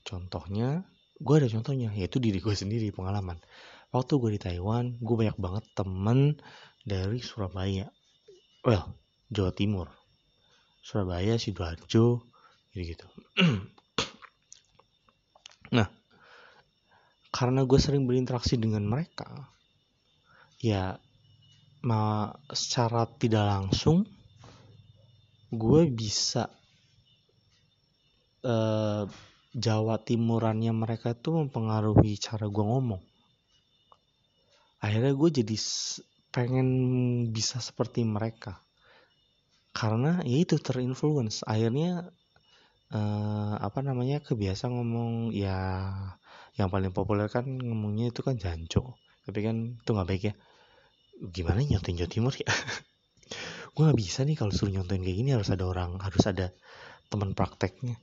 Contohnya, 0.03 0.87
gue 1.19 1.35
ada 1.39 1.49
contohnya, 1.51 1.91
yaitu 1.95 2.23
diri 2.23 2.39
gue 2.39 2.55
sendiri, 2.55 2.95
pengalaman. 2.95 3.39
Waktu 3.91 4.19
gue 4.19 4.31
di 4.39 4.41
Taiwan, 4.41 4.99
gue 4.99 5.17
banyak 5.19 5.39
banget 5.39 5.65
temen 5.75 6.39
dari 6.83 7.19
Surabaya. 7.23 7.91
Well, 8.63 8.95
Jawa 9.33 9.57
Timur. 9.57 9.89
Surabaya, 10.85 11.41
Sidoarjo, 11.41 12.29
gitu-gitu. 12.77 13.09
nah, 15.77 15.89
karena 17.33 17.65
gue 17.65 17.79
sering 17.81 18.05
berinteraksi 18.05 18.61
dengan 18.61 18.85
mereka, 18.85 19.49
ya 20.61 21.01
ma 21.83 22.31
secara 22.55 23.11
tidak 23.19 23.43
langsung 23.43 24.07
gue 25.51 25.83
bisa 25.91 26.47
uh, 28.47 29.05
Jawa 29.53 30.01
Timurannya 30.01 30.73
mereka 30.73 31.13
tuh 31.13 31.45
mempengaruhi 31.45 32.17
cara 32.17 32.49
gue 32.49 32.65
ngomong. 32.65 33.03
Akhirnya 34.81 35.13
gue 35.13 35.29
jadi 35.29 35.57
pengen 36.33 36.69
bisa 37.31 37.61
seperti 37.61 38.03
mereka. 38.09 38.57
Karena 39.73 40.21
ya 40.23 40.39
itu 40.45 40.61
terinfluence. 40.61 41.45
Akhirnya 41.49 42.13
uh, 42.93 43.55
apa 43.57 43.81
namanya 43.81 44.21
kebiasa 44.21 44.69
ngomong 44.69 45.33
ya 45.33 45.59
yang 46.61 46.69
paling 46.69 46.93
populer 46.93 47.33
kan 47.33 47.49
ngomongnya 47.49 48.13
itu 48.13 48.21
kan 48.21 48.37
janco. 48.37 49.01
Tapi 49.25 49.39
kan 49.41 49.57
itu 49.81 49.91
nggak 49.91 50.09
baik 50.09 50.23
ya. 50.33 50.35
Gimana 51.23 51.65
nyontain 51.65 51.97
Jawa 51.97 52.11
Timur 52.11 52.35
ya? 52.37 52.49
gue 53.73 53.83
nggak 53.89 54.01
bisa 54.01 54.21
nih 54.29 54.37
kalau 54.37 54.53
suruh 54.53 54.73
nyontain 54.73 55.01
kayak 55.01 55.17
gini 55.17 55.31
harus 55.33 55.49
ada 55.49 55.65
orang 55.65 55.97
harus 55.97 56.25
ada 56.29 56.53
teman 57.09 57.33
prakteknya 57.33 57.97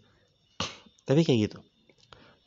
tapi 1.07 1.21
kayak 1.21 1.39
gitu 1.49 1.59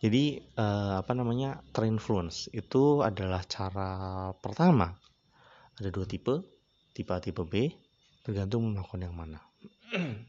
jadi 0.03 0.43
uh, 0.59 1.07
apa 1.07 1.15
namanya 1.15 1.63
terinfluence 1.71 2.51
itu 2.51 3.07
adalah 3.07 3.47
cara 3.47 3.91
pertama 4.35 4.99
ada 5.79 5.89
dua 5.95 6.03
tipe 6.03 6.43
tipe 6.91 7.11
A 7.15 7.23
tipe 7.23 7.47
B 7.47 7.71
tergantung 8.23 8.71
melakukan 8.71 9.03
yang 9.03 9.15
mana. 9.15 9.39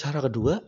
Cara 0.00 0.18
kedua 0.22 0.58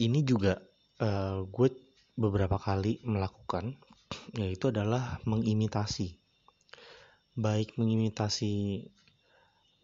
ini 0.00 0.20
juga 0.24 0.60
uh, 1.00 1.44
gue 1.44 1.68
beberapa 2.16 2.56
kali 2.56 3.00
melakukan 3.04 3.76
yaitu 4.36 4.72
adalah 4.72 5.20
mengimitasi. 5.28 6.16
Baik 7.36 7.76
mengimitasi 7.76 8.84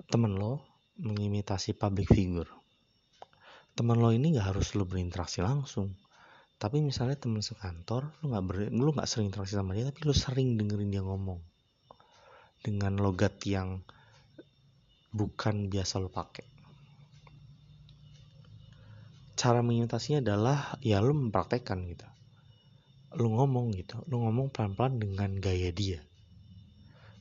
temen 0.08 0.36
lo 0.36 0.64
mengimitasi 1.00 1.76
public 1.76 2.08
figure. 2.12 2.48
Teman 3.72 4.00
lo 4.00 4.12
ini 4.12 4.36
nggak 4.36 4.52
harus 4.52 4.72
lo 4.76 4.84
berinteraksi 4.88 5.40
langsung 5.44 5.92
tapi 6.62 6.78
misalnya 6.78 7.18
teman 7.18 7.42
sekantor 7.42 8.14
lo 8.22 8.30
nggak 8.30 8.44
ber 8.46 8.56
lo 8.70 8.94
nggak 8.94 9.10
sering 9.10 9.34
interaksi 9.34 9.58
sama 9.58 9.74
dia 9.74 9.90
tapi 9.90 10.06
lo 10.06 10.14
sering 10.14 10.54
dengerin 10.54 10.94
dia 10.94 11.02
ngomong. 11.02 11.42
Dengan 12.62 13.02
logat 13.02 13.42
yang 13.42 13.82
bukan 15.12 15.69
biasa 15.69 16.00
lo 16.00 16.09
pakai. 16.09 16.49
Cara 19.37 19.61
mengimitasinya 19.61 20.25
adalah 20.25 20.81
ya 20.81 21.04
lo 21.04 21.12
mempraktekkan 21.12 21.85
gitu. 21.92 22.09
Lo 23.21 23.28
ngomong 23.28 23.76
gitu 23.76 24.00
lo 24.09 24.25
ngomong 24.25 24.49
pelan-pelan 24.49 24.97
dengan 24.97 25.31
gaya 25.37 25.69
dia. 25.69 26.00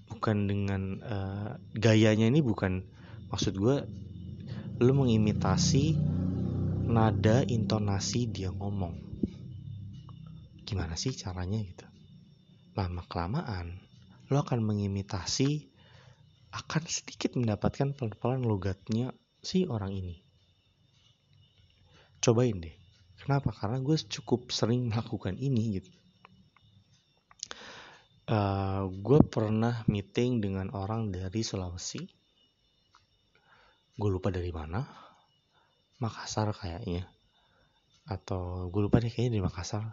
Bukan 0.08 0.48
dengan 0.48 1.04
uh, 1.04 1.52
gayanya 1.76 2.28
ini 2.32 2.40
bukan 2.40 2.84
maksud 3.32 3.56
gue 3.56 3.84
lo 4.82 4.92
mengimitasi 4.96 5.96
nada 6.88 7.44
intonasi 7.44 8.28
dia 8.32 8.52
ngomong. 8.52 8.96
Gimana 10.68 10.96
sih 10.96 11.12
caranya 11.16 11.60
gitu? 11.60 11.88
Lama 12.76 13.04
kelamaan 13.08 13.84
lo 14.32 14.40
akan 14.40 14.64
mengimitasi 14.64 15.71
akan 16.52 16.84
sedikit 16.84 17.40
mendapatkan 17.40 17.96
pelan-pelan 17.96 18.44
logatnya 18.44 19.16
si 19.40 19.64
orang 19.64 19.96
ini. 19.96 20.20
Cobain 22.20 22.60
deh. 22.60 22.76
Kenapa? 23.24 23.56
Karena 23.56 23.80
gue 23.80 23.96
cukup 23.96 24.52
sering 24.52 24.92
melakukan 24.92 25.40
ini 25.40 25.80
gitu. 25.80 25.92
Uh, 28.32 28.92
gue 28.92 29.20
pernah 29.26 29.84
meeting 29.88 30.44
dengan 30.44 30.70
orang 30.76 31.10
dari 31.10 31.42
Sulawesi. 31.42 32.04
Gue 33.96 34.10
lupa 34.12 34.30
dari 34.30 34.52
mana. 34.52 34.84
Makassar 36.04 36.52
kayaknya. 36.52 37.08
Atau 38.06 38.68
gue 38.70 38.82
lupa 38.86 39.00
deh 39.00 39.10
kayaknya 39.10 39.40
di 39.40 39.44
Makassar. 39.44 39.88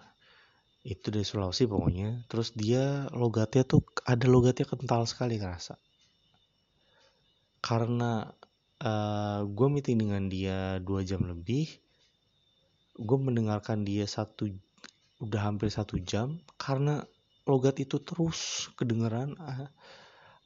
Itu 0.82 1.14
dari 1.14 1.24
Sulawesi 1.24 1.70
pokoknya. 1.70 2.26
Terus 2.26 2.50
dia 2.52 3.06
logatnya 3.14 3.62
tuh 3.62 3.86
ada 4.04 4.26
logatnya 4.26 4.66
kental 4.66 5.06
sekali 5.06 5.38
kerasa 5.38 5.78
karena 7.58 8.30
uh, 8.82 8.88
eh, 8.88 9.40
gue 9.46 9.66
meeting 9.70 9.98
dengan 9.98 10.26
dia 10.30 10.78
dua 10.82 11.02
jam 11.02 11.22
lebih 11.26 11.66
gue 12.98 13.18
mendengarkan 13.18 13.86
dia 13.86 14.06
satu 14.06 14.50
udah 15.22 15.50
hampir 15.50 15.70
satu 15.70 15.98
jam 16.02 16.42
karena 16.58 17.02
logat 17.46 17.78
itu 17.82 18.02
terus 18.02 18.70
kedengeran 18.74 19.38
uh, 19.38 19.70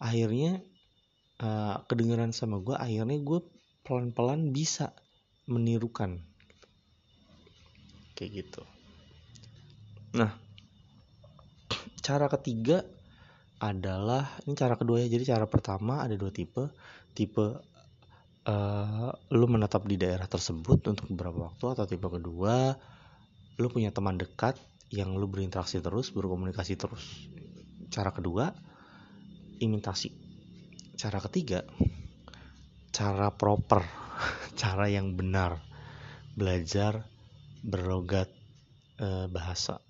akhirnya 0.00 0.60
uh, 1.40 1.80
kedengeran 1.88 2.32
sama 2.36 2.60
gue 2.60 2.76
akhirnya 2.76 3.18
gue 3.20 3.40
pelan-pelan 3.82 4.54
bisa 4.54 4.94
menirukan. 5.50 6.22
Kayak 8.14 8.46
gitu. 8.46 8.62
Nah 10.14 10.30
cara 12.02 12.26
ketiga 12.30 12.82
adalah 13.62 14.26
ini 14.42 14.58
cara 14.58 14.74
kedua 14.74 14.98
ya 14.98 15.06
jadi 15.06 15.38
cara 15.38 15.46
pertama 15.46 16.02
ada 16.02 16.18
dua 16.18 16.34
tipe 16.34 16.66
tipe 17.12 17.60
uh, 18.48 19.10
lu 19.32 19.46
menetap 19.48 19.84
di 19.86 19.96
daerah 20.00 20.26
tersebut 20.26 20.82
untuk 20.88 21.06
beberapa 21.12 21.52
waktu 21.52 21.64
atau 21.76 21.84
tipe 21.84 22.08
kedua 22.08 22.76
lu 23.60 23.68
punya 23.68 23.92
teman 23.92 24.16
dekat 24.16 24.56
yang 24.92 25.16
lu 25.16 25.28
berinteraksi 25.28 25.80
terus 25.80 26.12
berkomunikasi 26.12 26.76
terus. 26.76 27.28
Cara 27.92 28.12
kedua 28.12 28.52
imitasi. 29.60 30.12
Cara 30.96 31.20
ketiga 31.20 31.64
cara 32.92 33.32
proper 33.32 33.82
cara 34.60 34.86
yang 34.86 35.16
benar. 35.16 35.64
Belajar 36.36 37.08
berlogat 37.64 38.28
uh, 39.00 39.26
bahasa. 39.32 39.80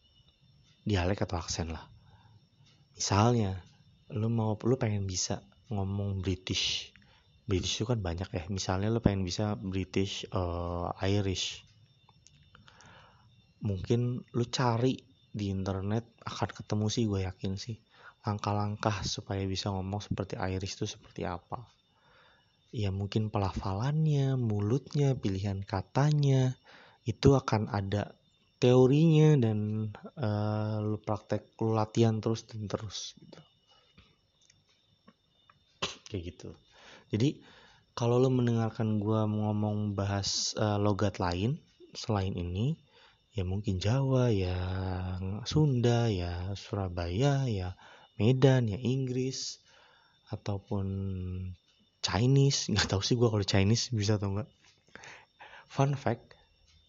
Dialek 0.86 1.22
atau 1.26 1.38
aksen 1.38 1.70
lah. 1.70 1.86
Misalnya 2.94 3.58
lu 4.10 4.30
mau 4.30 4.54
lu 4.62 4.78
pengen 4.78 5.06
bisa 5.06 5.42
ngomong 5.70 6.22
British 6.22 6.91
British 7.52 7.76
itu 7.76 7.84
kan 7.84 8.00
banyak 8.00 8.32
ya. 8.32 8.48
Misalnya 8.48 8.88
lu 8.88 9.04
pengen 9.04 9.28
bisa 9.28 9.60
British 9.60 10.24
uh, 10.32 10.88
Irish. 11.04 11.60
Mungkin 13.60 14.24
lu 14.32 14.44
cari 14.48 14.96
di 15.28 15.52
internet 15.52 16.16
akan 16.24 16.48
ketemu 16.48 16.86
sih 16.88 17.04
gue 17.04 17.28
yakin 17.28 17.60
sih 17.60 17.76
langkah-langkah 18.24 19.04
supaya 19.04 19.44
bisa 19.44 19.68
ngomong 19.68 20.00
seperti 20.00 20.40
Irish 20.40 20.80
itu 20.80 20.96
seperti 20.96 21.28
apa. 21.28 21.68
Ya 22.72 22.88
mungkin 22.88 23.28
pelafalannya 23.28 24.40
mulutnya 24.40 25.12
pilihan 25.12 25.60
katanya 25.60 26.56
itu 27.04 27.36
akan 27.36 27.68
ada 27.68 28.16
teorinya 28.64 29.36
dan 29.36 29.92
uh, 30.16 30.80
lu 30.80 30.96
praktek 31.04 31.52
lu 31.60 31.76
latihan 31.76 32.16
terus 32.16 32.48
dan 32.48 32.64
terus 32.64 33.12
gitu. 33.20 33.40
Kayak 36.08 36.22
gitu 36.32 36.50
jadi 37.12 37.36
kalau 37.92 38.16
lu 38.16 38.32
mendengarkan 38.32 38.96
gua 38.96 39.28
ngomong 39.28 39.92
bahas 39.92 40.56
uh, 40.56 40.80
logat 40.80 41.20
lain 41.20 41.60
selain 41.92 42.32
ini 42.32 42.80
ya 43.36 43.44
mungkin 43.44 43.76
Jawa 43.76 44.32
ya 44.32 44.56
Sunda 45.44 46.08
ya 46.08 46.56
Surabaya 46.56 47.44
ya 47.44 47.76
Medan 48.16 48.68
ya 48.68 48.80
Inggris 48.80 49.60
ataupun 50.32 50.86
Chinese. 52.00 52.66
Nggak 52.72 52.88
tahu 52.96 53.02
sih 53.04 53.16
gua 53.20 53.28
kalau 53.28 53.44
Chinese 53.44 53.92
bisa 53.92 54.16
atau 54.16 54.32
enggak 54.32 54.48
fun 55.72 55.96
fact 55.96 56.36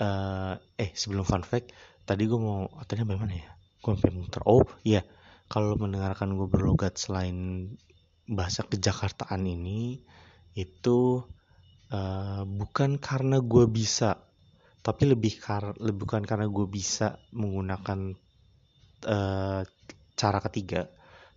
uh, 0.03 0.60
eh 0.75 0.92
sebelum 0.92 1.24
fun 1.24 1.39
fact 1.39 1.72
tadi 2.03 2.28
gue 2.28 2.36
mau 2.36 2.67
tadi 2.84 3.00
sampai 3.04 3.15
mana 3.15 3.36
ya? 3.36 3.52
Gue 3.80 3.95
sampai 3.95 4.12
muter. 4.12 4.43
Oh 4.43 4.63
iya. 4.84 5.04
Kalau 5.47 5.76
mendengarkan 5.80 6.36
gue 6.36 6.47
berlogat 6.52 7.00
selain 7.00 7.67
bahasa 8.28 8.63
kejakartaan 8.67 9.43
ini 9.43 10.04
itu 10.54 11.26
uh, 11.89 12.44
bukan 12.46 13.02
karena 13.02 13.42
gue 13.42 13.66
bisa 13.70 14.22
tapi 14.84 15.08
lebih 15.08 15.39
kar 15.39 15.74
bukan 15.80 16.28
karena 16.28 16.46
gue 16.52 16.68
bisa 16.68 17.18
menggunakan 17.32 18.13
uh, 19.08 19.62
cara 20.13 20.39
ketiga 20.44 20.92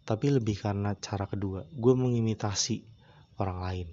tapi 0.07 0.31
lebih 0.31 0.55
karena 0.63 0.95
cara 0.95 1.27
kedua. 1.27 1.67
Gue 1.75 1.99
mengimitasi 1.99 2.87
orang 3.43 3.59
lain. 3.59 3.89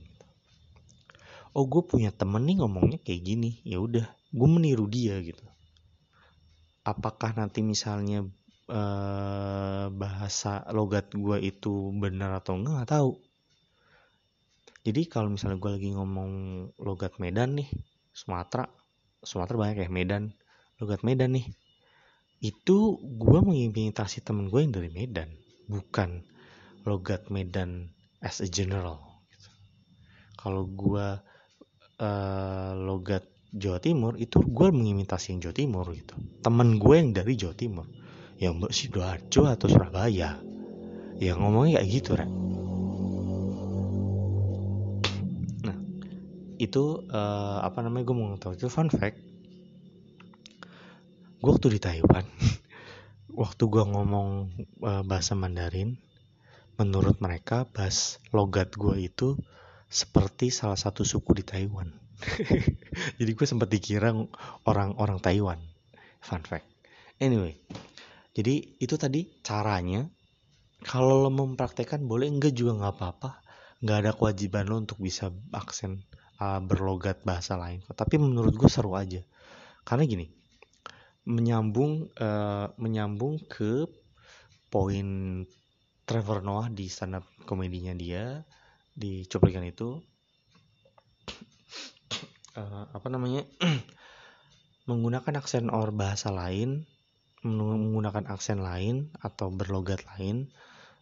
Oh 1.58 1.66
gue 1.66 1.82
punya 1.82 2.14
temen 2.14 2.46
nih 2.46 2.62
ngomongnya 2.62 3.02
kayak 3.02 3.22
gini 3.26 3.62
ya 3.66 3.82
udah 3.82 4.06
gue 4.06 4.48
meniru 4.50 4.86
dia 4.86 5.18
gitu. 5.26 5.42
Apakah 6.86 7.34
nanti 7.34 7.66
misalnya 7.66 8.30
eh, 8.70 9.86
bahasa 9.90 10.66
logat 10.70 11.10
gue 11.14 11.42
itu 11.42 11.90
benar 11.98 12.38
atau 12.42 12.62
enggak 12.62 12.74
nggak 12.78 12.92
tahu 12.94 13.10
jadi 14.84 15.02
kalau 15.08 15.32
misalnya 15.32 15.60
gue 15.63 15.72
lagi 15.80 15.89
ngomong 15.96 16.32
logat 16.84 17.15
Medan 17.24 17.56
nih 17.56 17.72
Sumatera 18.12 18.67
Sumatera 19.24 19.56
banyak 19.56 19.88
ya 19.88 19.89
Medan 19.89 20.36
logat 20.84 21.02
Medan 21.08 21.39
nih. 21.39 21.48
Itu 22.43 23.00
gue 23.00 23.39
mengimitasi 23.39 24.19
temen 24.19 24.52
gue 24.52 24.60
yang 24.60 24.76
dari 24.76 24.91
Medan 24.91 25.32
bukan 25.72 26.19
logat 26.84 27.32
Medan 27.32 27.88
as 28.19 28.43
a 28.43 28.48
general 28.52 29.00
gitu. 29.32 29.48
kalau 30.36 30.67
gue 30.67 31.08
uh, 32.04 32.72
logat 32.76 33.24
Jawa 33.56 33.80
Timur 33.80 34.19
itu 34.19 34.43
gue 34.43 34.67
mengimitasi 34.76 35.32
yang 35.32 35.39
Jawa 35.48 35.56
Timur 35.56 35.86
gitu. 35.96 36.19
Temen 36.43 36.76
gue 36.76 36.96
yang 37.00 37.15
dari 37.15 37.39
Jawa 37.39 37.56
Timur. 37.56 37.88
Ya 38.36 38.52
mbak 38.52 38.76
sidoarjo 38.76 39.48
atau 39.48 39.72
Surabaya. 39.72 40.36
Ya 41.24 41.32
ngomongnya 41.39 41.80
kayak 41.80 41.88
gitu 41.88 42.12
rek 42.19 42.28
itu 46.67 47.04
uh, 47.12 47.60
apa 47.62 47.84
namanya 47.84 48.08
gue 48.08 48.15
mau 48.15 48.36
tahu 48.39 48.56
itu 48.56 48.71
fun 48.71 48.89
fact. 48.89 49.19
Gue 51.43 51.52
waktu 51.52 51.76
di 51.76 51.80
Taiwan 51.84 52.23
waktu 53.43 53.63
gue 53.67 53.84
ngomong 53.84 54.30
uh, 54.84 55.04
bahasa 55.04 55.36
Mandarin 55.36 55.99
menurut 56.80 57.19
mereka 57.19 57.67
bahas 57.69 58.17
logat 58.32 58.73
gue 58.73 58.95
itu 58.97 59.36
seperti 59.91 60.49
salah 60.49 60.80
satu 60.80 61.06
suku 61.06 61.38
di 61.38 61.43
Taiwan. 61.45 61.91
Jadi 63.19 63.32
gue 63.36 63.47
sempat 63.47 63.67
dikira 63.67 64.15
orang-orang 64.63 65.19
Taiwan. 65.19 65.60
Fun 66.23 66.41
fact. 66.47 66.65
Anyway 67.19 67.60
jadi 68.34 68.82
itu 68.82 68.97
tadi 68.97 69.30
caranya 69.45 70.10
kalau 70.84 71.21
lo 71.21 71.30
mempraktekkan 71.30 72.02
boleh 72.04 72.28
enggak 72.28 72.58
juga 72.58 72.82
nggak 72.82 72.93
apa-apa. 72.97 73.32
Nggak 73.86 73.97
ada 74.04 74.12
kewajiban 74.17 74.65
lo 74.67 74.82
untuk 74.82 74.97
bisa 74.99 75.30
aksen 75.54 76.02
uh, 76.43 76.60
berlogat 76.60 77.23
bahasa 77.23 77.56
lain. 77.56 77.79
Tapi 77.88 78.19
menurut 78.19 78.51
gue 78.51 78.67
seru 78.67 78.99
aja. 78.99 79.23
Karena 79.88 80.03
gini 80.03 80.27
menyambung 81.23 82.12
uh, 82.19 82.67
menyambung 82.75 83.39
ke 83.47 83.88
poin 84.67 85.08
Trevor 86.03 86.43
Noah 86.43 86.67
di 86.67 86.91
stand 86.91 87.15
up 87.15 87.25
komedinya 87.47 87.95
dia 87.95 88.43
di 88.91 89.23
cuplikan 89.23 89.63
itu. 89.63 90.03
Uh, 92.60 92.86
apa 92.97 93.08
namanya? 93.08 93.47
Menggunakan 94.89 95.39
aksen 95.39 95.71
or 95.71 95.95
bahasa 95.95 96.27
lain 96.27 96.84
menggunakan 97.43 98.32
aksen 98.32 98.63
lain 98.63 99.12
atau 99.19 99.51
berlogat 99.51 100.08
lain 100.15 100.47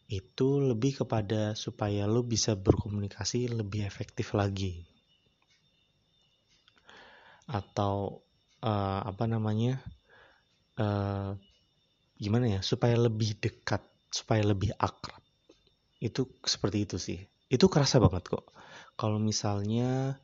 itu 0.10 0.58
lebih 0.58 1.06
kepada 1.06 1.54
supaya 1.54 2.10
lo 2.10 2.26
bisa 2.26 2.58
berkomunikasi 2.58 3.46
lebih 3.46 3.86
efektif 3.86 4.34
lagi 4.34 4.90
atau 7.52 8.24
uh, 8.64 9.00
apa 9.04 9.28
namanya 9.28 9.84
uh, 10.80 11.36
gimana 12.16 12.48
ya 12.48 12.62
supaya 12.64 12.96
lebih 12.96 13.36
dekat 13.44 13.84
supaya 14.08 14.40
lebih 14.48 14.72
akrab. 14.80 15.20
Itu 16.00 16.32
seperti 16.48 16.88
itu 16.88 16.96
sih. 16.96 17.20
Itu 17.52 17.68
kerasa 17.68 18.00
banget 18.00 18.32
kok. 18.32 18.48
Kalau 18.96 19.20
misalnya 19.20 20.16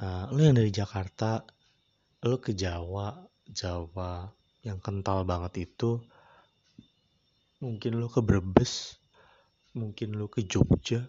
uh, 0.00 0.24
lu 0.32 0.40
yang 0.40 0.56
dari 0.56 0.72
Jakarta 0.72 1.44
lu 2.24 2.40
ke 2.40 2.56
Jawa 2.56 3.20
Jawa 3.44 4.32
yang 4.64 4.80
kental 4.80 5.28
banget 5.28 5.68
itu 5.68 6.00
mungkin 7.60 8.00
lu 8.00 8.08
ke 8.08 8.24
Brebes 8.24 8.96
mungkin 9.76 10.16
lu 10.16 10.32
ke 10.32 10.40
Jogja. 10.48 11.04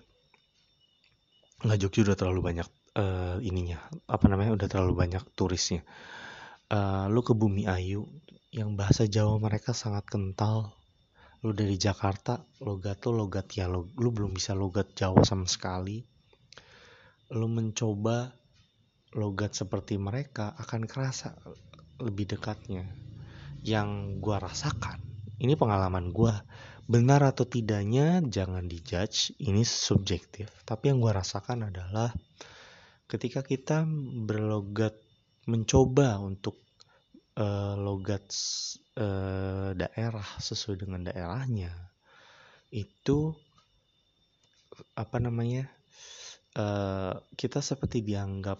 Nggak 1.64 1.80
Jogja 1.88 2.12
udah 2.12 2.18
terlalu 2.20 2.42
banyak 2.44 2.68
uh, 2.96 3.38
ininya 3.44 3.78
apa 4.08 4.26
namanya 4.32 4.56
udah 4.56 4.68
terlalu 4.72 4.94
banyak 4.96 5.24
turisnya. 5.36 5.84
Uh, 6.72 7.06
lu 7.12 7.22
ke 7.22 7.38
Bumi 7.38 7.70
Ayu 7.70 8.10
yang 8.50 8.74
bahasa 8.74 9.06
Jawa 9.06 9.38
mereka 9.38 9.76
sangat 9.76 10.08
kental. 10.08 10.74
Lu 11.46 11.54
dari 11.54 11.78
Jakarta 11.78 12.42
logat 12.64 13.06
tuh 13.06 13.14
logat 13.14 13.54
ya 13.54 13.70
lo, 13.70 13.86
lu 14.02 14.10
belum 14.10 14.34
bisa 14.34 14.58
logat 14.58 14.98
Jawa 14.98 15.22
sama 15.22 15.46
sekali. 15.46 16.02
Lu 17.36 17.46
mencoba 17.46 18.34
logat 19.14 19.54
seperti 19.54 20.02
mereka 20.02 20.58
akan 20.58 20.90
kerasa 20.90 21.38
lebih 22.02 22.34
dekatnya. 22.34 22.90
Yang 23.62 24.22
gua 24.22 24.42
rasakan 24.42 25.02
ini 25.38 25.54
pengalaman 25.54 26.10
gua 26.16 26.42
benar 26.86 27.26
atau 27.26 27.50
tidaknya 27.50 28.22
jangan 28.26 28.66
dijudge 28.66 29.38
ini 29.42 29.62
subjektif. 29.62 30.50
Tapi 30.66 30.90
yang 30.90 30.98
gua 30.98 31.22
rasakan 31.22 31.70
adalah 31.70 32.10
ketika 33.06 33.46
kita 33.46 33.86
berlogat 34.26 34.98
mencoba 35.46 36.18
untuk 36.18 36.58
uh, 37.38 37.78
logat 37.78 38.26
uh, 38.98 39.78
daerah 39.78 40.26
sesuai 40.42 40.86
dengan 40.86 41.06
daerahnya 41.06 41.70
itu 42.74 43.32
apa 44.98 45.18
namanya 45.22 45.70
uh, 46.58 47.16
kita 47.38 47.62
seperti 47.62 48.02
dianggap 48.02 48.60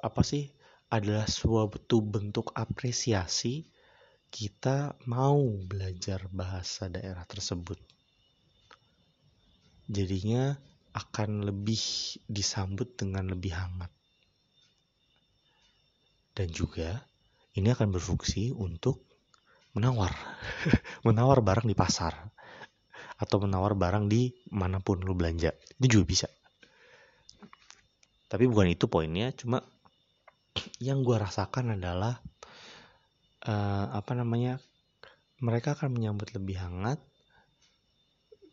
apa 0.00 0.22
sih 0.24 0.48
adalah 0.90 1.26
suatu 1.28 2.00
bentuk 2.02 2.54
apresiasi 2.56 3.66
kita 4.30 4.94
mau 5.10 5.42
belajar 5.66 6.30
bahasa 6.30 6.86
daerah 6.86 7.26
tersebut. 7.26 7.78
Jadinya 9.90 10.54
akan 10.90 11.46
lebih 11.46 11.80
disambut 12.26 12.98
dengan 12.98 13.30
lebih 13.30 13.54
hangat. 13.54 13.90
Dan 16.34 16.48
juga 16.50 17.04
ini 17.54 17.70
akan 17.70 17.90
berfungsi 17.90 18.54
untuk 18.54 19.02
menawar. 19.74 20.10
menawar 21.06 21.42
barang 21.42 21.66
di 21.66 21.76
pasar. 21.76 22.14
Atau 23.20 23.42
menawar 23.44 23.76
barang 23.76 24.08
di 24.08 24.32
mana 24.50 24.80
pun 24.80 25.04
lu 25.04 25.12
belanja. 25.12 25.52
Itu 25.76 26.00
juga 26.00 26.04
bisa. 26.08 26.28
Tapi 28.30 28.46
bukan 28.46 28.70
itu 28.70 28.86
poinnya, 28.86 29.34
cuma 29.34 29.60
yang 30.86 31.02
gue 31.02 31.18
rasakan 31.18 31.74
adalah 31.74 32.22
uh, 33.44 33.86
apa 33.90 34.12
namanya 34.14 34.62
mereka 35.40 35.72
akan 35.74 35.96
menyambut 35.96 36.30
lebih 36.36 36.60
hangat 36.60 37.00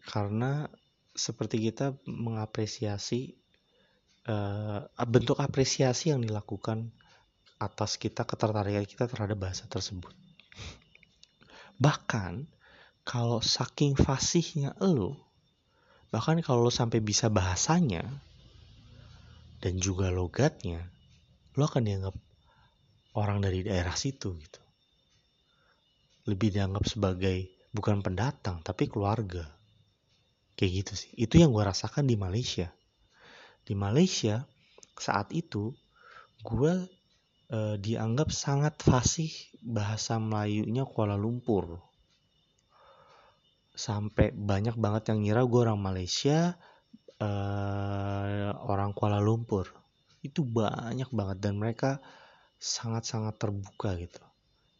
karena 0.08 0.72
seperti 1.18 1.58
kita 1.58 1.98
mengapresiasi 2.06 3.34
uh, 4.30 4.86
bentuk 5.10 5.42
apresiasi 5.42 6.14
yang 6.14 6.22
dilakukan 6.22 6.94
atas 7.58 7.98
kita 7.98 8.22
ketertarikan 8.22 8.86
kita 8.86 9.10
terhadap 9.10 9.50
bahasa 9.50 9.66
tersebut. 9.66 10.14
Bahkan 11.82 12.46
kalau 13.02 13.42
saking 13.42 13.98
fasihnya 13.98 14.78
lo, 14.78 15.18
bahkan 16.14 16.38
kalau 16.46 16.70
lo 16.70 16.72
sampai 16.72 17.02
bisa 17.02 17.34
bahasanya 17.34 18.06
dan 19.58 19.82
juga 19.82 20.14
logatnya, 20.14 20.86
lo 21.58 21.66
akan 21.66 21.82
dianggap 21.82 22.16
orang 23.18 23.42
dari 23.42 23.66
daerah 23.66 23.98
situ 23.98 24.38
gitu. 24.38 24.62
Lebih 26.30 26.54
dianggap 26.54 26.86
sebagai 26.86 27.50
bukan 27.74 28.06
pendatang 28.06 28.62
tapi 28.62 28.86
keluarga. 28.86 29.57
Kayak 30.58 30.72
gitu 30.84 30.94
sih. 30.98 31.12
Itu 31.14 31.38
yang 31.38 31.54
gue 31.54 31.62
rasakan 31.62 32.10
di 32.10 32.18
Malaysia. 32.18 32.74
Di 33.62 33.78
Malaysia 33.78 34.42
saat 34.98 35.30
itu 35.30 35.70
gue 36.42 36.74
eh, 37.54 37.76
dianggap 37.78 38.34
sangat 38.34 38.82
fasih 38.82 39.30
bahasa 39.62 40.18
Melayunya 40.18 40.84
Kuala 40.90 41.14
Lumpur. 41.14 41.78
Sampai 43.78 44.34
banyak 44.34 44.74
banget 44.82 45.14
yang 45.14 45.22
ngira 45.22 45.46
gue 45.46 45.62
orang 45.62 45.78
Malaysia, 45.78 46.58
eh, 47.22 48.50
orang 48.66 48.98
Kuala 48.98 49.22
Lumpur 49.22 49.70
itu 50.26 50.42
banyak 50.42 51.14
banget 51.14 51.38
dan 51.38 51.62
mereka 51.62 52.02
sangat-sangat 52.58 53.38
terbuka 53.38 53.94
gitu. 53.96 54.22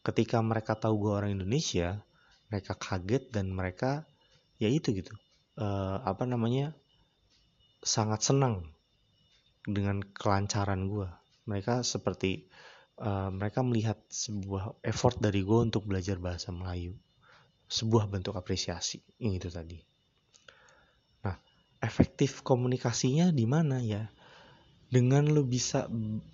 Ketika 0.02 0.42
mereka 0.42 0.74
tahu 0.74 1.08
gue 1.08 1.12
orang 1.14 1.38
Indonesia, 1.38 2.02
mereka 2.50 2.74
kaget 2.74 3.30
dan 3.30 3.54
mereka 3.54 4.02
ya 4.58 4.66
itu 4.66 4.90
gitu. 4.90 5.14
Uh, 5.58 5.98
apa 6.06 6.22
namanya? 6.24 6.74
sangat 7.78 8.26
senang 8.26 8.74
dengan 9.62 10.02
kelancaran 10.02 10.90
gue. 10.90 11.06
Mereka 11.46 11.86
seperti 11.86 12.50
uh, 12.98 13.30
mereka 13.30 13.62
melihat 13.62 14.02
sebuah 14.10 14.82
effort 14.82 15.22
dari 15.22 15.46
gue 15.46 15.58
untuk 15.62 15.86
belajar 15.86 16.18
bahasa 16.18 16.50
Melayu. 16.50 16.98
Sebuah 17.70 18.10
bentuk 18.10 18.34
apresiasi. 18.34 18.98
Yang 19.22 19.32
itu 19.38 19.48
tadi. 19.54 19.78
Nah, 21.22 21.38
efektif 21.78 22.42
komunikasinya 22.42 23.30
di 23.30 23.46
mana 23.46 23.78
ya? 23.78 24.10
dengan 24.88 25.28
lu 25.28 25.44
bisa 25.44 25.86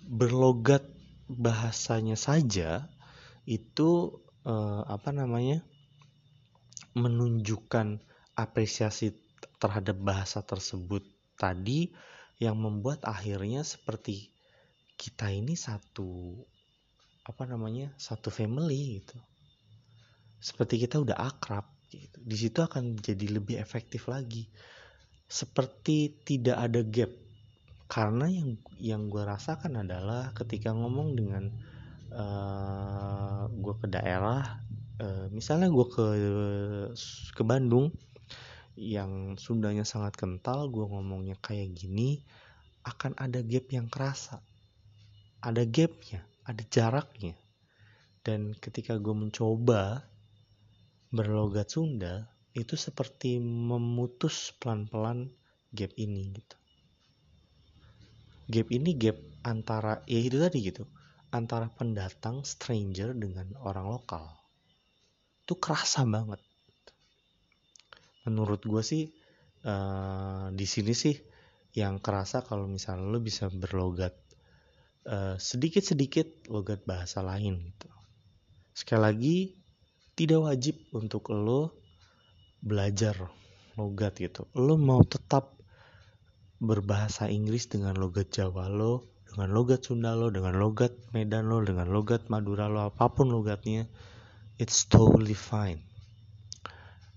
berlogat 0.07 0.87
bahasanya 1.27 2.15
saja 2.15 2.87
itu 3.43 4.21
uh, 4.47 4.81
apa 4.87 5.11
namanya 5.11 5.61
menunjukkan 6.95 7.99
apresiasi 8.35 9.15
terhadap 9.59 9.95
bahasa 9.99 10.43
tersebut 10.43 11.03
tadi 11.39 11.91
yang 12.39 12.59
membuat 12.59 13.03
akhirnya 13.07 13.63
seperti 13.63 14.31
kita 14.95 15.31
ini 15.31 15.55
satu 15.55 16.39
apa 17.25 17.43
namanya 17.47 17.91
satu 17.95 18.29
family 18.29 19.01
gitu. 19.01 19.17
Seperti 20.39 20.85
kita 20.85 21.01
udah 21.01 21.17
akrab 21.17 21.65
gitu. 21.89 22.19
Di 22.21 22.37
situ 22.37 22.59
akan 22.61 22.99
jadi 22.99 23.39
lebih 23.39 23.57
efektif 23.57 24.11
lagi. 24.11 24.45
Seperti 25.25 26.21
tidak 26.21 26.57
ada 26.59 26.81
gap. 26.85 27.11
Karena 27.89 28.29
yang 28.29 28.59
yang 28.77 29.01
gue 29.09 29.23
rasakan 29.25 29.81
adalah 29.81 30.35
ketika 30.37 30.69
ngomong 30.75 31.17
dengan 31.17 31.49
uh, 32.13 32.21
eh, 32.21 33.43
gue 33.49 33.73
ke 33.77 33.87
daerah 33.89 34.61
uh, 35.01 35.25
misalnya 35.29 35.69
gue 35.69 35.85
ke 35.89 36.05
ke 37.33 37.43
Bandung 37.45 37.93
yang 38.75 39.39
Sundanya 39.39 39.87
sangat 39.87 40.19
kental 40.19 40.67
gue 40.67 40.83
ngomongnya 40.83 41.39
kayak 41.39 41.71
gini 41.75 42.19
akan 42.83 43.15
ada 43.15 43.39
gap 43.41 43.71
yang 43.71 43.87
kerasa. 43.87 44.43
Ada 45.41 45.63
gapnya 45.63 46.21
ada 46.45 46.61
jaraknya. 46.69 47.33
Dan 48.25 48.53
ketika 48.57 48.97
gue 48.97 49.13
mencoba 49.13 50.05
berlogat 51.09 51.73
Sunda 51.73 52.29
itu 52.55 52.77
seperti 52.77 53.41
memutus 53.41 54.53
pelan-pelan 54.61 55.29
gap 55.73 55.91
ini 55.97 56.33
gitu. 56.33 56.57
Gap 58.45 58.67
ini 58.69 58.93
gap 58.93 59.17
antara 59.41 60.05
ya 60.05 60.21
itu 60.21 60.37
tadi 60.37 60.59
gitu. 60.61 60.85
Antara 61.33 61.67
pendatang 61.67 62.45
stranger 62.47 63.11
dengan 63.11 63.51
orang 63.59 63.91
lokal. 63.91 64.23
Itu 65.43 65.57
kerasa 65.59 66.05
banget 66.07 66.39
menurut 68.25 68.61
gue 68.65 68.83
sih 68.83 69.03
uh, 69.65 70.49
di 70.51 70.65
sini 70.67 70.93
sih 70.93 71.15
yang 71.75 71.99
kerasa 71.99 72.41
kalau 72.43 72.65
misalnya 72.65 73.07
lo 73.07 73.19
bisa 73.21 73.47
berlogat 73.51 74.15
uh, 75.07 75.37
sedikit-sedikit 75.37 76.49
logat 76.51 76.83
bahasa 76.83 77.21
lain 77.21 77.61
gitu 77.71 77.89
sekali 78.75 79.01
lagi 79.01 79.37
tidak 80.15 80.51
wajib 80.51 80.75
untuk 80.91 81.31
lo 81.31 81.77
belajar 82.59 83.15
logat 83.77 84.17
gitu 84.19 84.49
lo 84.57 84.75
mau 84.75 85.03
tetap 85.03 85.55
berbahasa 86.63 87.27
Inggris 87.27 87.67
dengan 87.67 87.99
logat 87.99 88.31
Jawa 88.31 88.71
lo, 88.71 89.05
dengan 89.27 89.51
logat 89.51 89.85
Sunda 89.85 90.15
lo, 90.15 90.31
dengan 90.31 90.55
logat 90.55 90.95
Medan 91.11 91.51
lo, 91.51 91.59
dengan 91.61 91.91
logat 91.91 92.31
Madura 92.31 92.71
lo, 92.71 92.87
apa 92.87 93.11
pun 93.11 93.27
logatnya, 93.29 93.85
it's 94.55 94.87
totally 94.87 95.35
fine. 95.35 95.83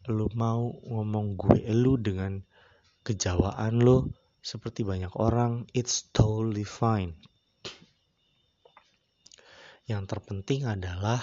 Lo 0.09 0.33
mau 0.33 0.73
ngomong 0.89 1.37
gue 1.37 1.69
lu 1.77 2.01
dengan 2.01 2.41
kejawaan 3.05 3.85
lo 3.85 4.09
seperti 4.41 4.81
banyak 4.81 5.13
orang, 5.21 5.69
it's 5.77 6.09
totally 6.09 6.65
fine. 6.65 7.13
Yang 9.85 10.05
terpenting 10.17 10.65
adalah 10.69 11.21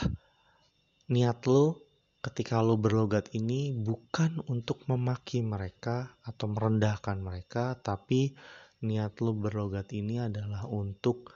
niat 1.09 1.41
lo 1.45 1.85
ketika 2.21 2.61
lo 2.65 2.81
berlogat 2.81 3.29
ini 3.37 3.73
bukan 3.73 4.41
untuk 4.49 4.81
memaki 4.89 5.45
mereka 5.45 6.17
atau 6.25 6.49
merendahkan 6.49 7.21
mereka, 7.21 7.77
tapi 7.77 8.33
niat 8.81 9.21
lo 9.21 9.37
berlogat 9.37 9.93
ini 9.93 10.17
adalah 10.21 10.65
untuk 10.65 11.29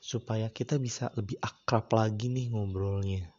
supaya 0.00 0.48
kita 0.48 0.80
bisa 0.80 1.12
lebih 1.12 1.36
akrab 1.44 1.92
lagi 1.92 2.32
nih 2.32 2.48
ngobrolnya. 2.52 3.35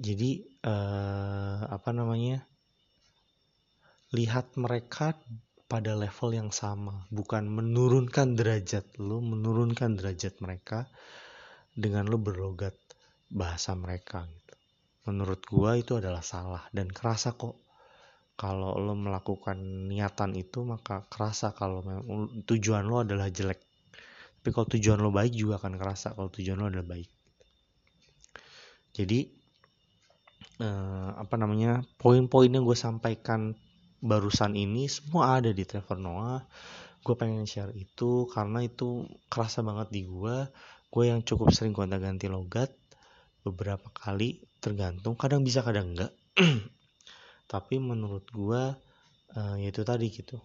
Jadi 0.00 0.44
eh, 0.64 1.60
apa 1.68 1.90
namanya? 1.92 2.40
Lihat 4.14 4.54
mereka 4.56 5.18
pada 5.66 5.98
level 5.98 6.30
yang 6.32 6.50
sama, 6.54 7.04
bukan 7.10 7.50
menurunkan 7.50 8.38
derajat 8.38 8.94
lo, 9.02 9.18
menurunkan 9.18 9.98
derajat 9.98 10.38
mereka 10.38 10.86
dengan 11.74 12.06
lo 12.06 12.16
berlogat 12.22 12.78
bahasa 13.26 13.74
mereka 13.74 14.30
menurut 15.04 15.40
gua 15.44 15.76
itu 15.76 16.00
adalah 16.00 16.24
salah 16.24 16.64
dan 16.72 16.88
kerasa 16.88 17.36
kok. 17.36 17.60
Kalau 18.34 18.74
lo 18.82 18.98
melakukan 18.98 19.86
niatan 19.86 20.34
itu 20.34 20.66
maka 20.66 21.06
kerasa 21.06 21.54
kalau 21.54 21.84
tujuan 22.42 22.82
lo 22.82 23.06
adalah 23.06 23.30
jelek. 23.30 23.62
Tapi 24.42 24.50
kalau 24.50 24.66
tujuan 24.74 24.98
lo 24.98 25.14
baik 25.14 25.38
juga 25.38 25.62
akan 25.62 25.78
kerasa 25.78 26.18
kalau 26.18 26.34
tujuan 26.34 26.58
lo 26.58 26.66
adalah 26.66 26.98
baik. 26.98 27.10
Jadi 28.90 29.43
eh, 30.60 31.10
apa 31.14 31.34
namanya 31.40 31.82
poin-poin 31.98 32.50
yang 32.50 32.62
gue 32.66 32.78
sampaikan 32.78 33.56
barusan 34.04 34.52
ini 34.54 34.86
semua 34.86 35.40
ada 35.40 35.50
di 35.50 35.64
Trevor 35.64 35.98
Noah. 35.98 36.42
Gue 37.04 37.14
pengen 37.16 37.44
share 37.44 37.72
itu 37.76 38.28
karena 38.32 38.64
itu 38.64 39.08
kerasa 39.28 39.60
banget 39.64 39.88
di 39.92 40.02
gue 40.04 40.36
gue 40.94 41.04
yang 41.10 41.26
cukup 41.26 41.50
sering 41.50 41.74
gonta 41.74 41.98
ganti 41.98 42.30
logat 42.30 42.70
beberapa 43.42 43.90
kali 43.90 44.46
tergantung 44.62 45.18
kadang 45.18 45.42
bisa 45.42 45.66
kadang 45.66 45.96
enggak. 45.96 46.14
Tapi 47.52 47.74
menurut 47.82 48.24
gue 48.30 48.62
uh, 49.34 49.56
yaitu 49.58 49.82
tadi 49.82 50.08
gitu. 50.08 50.38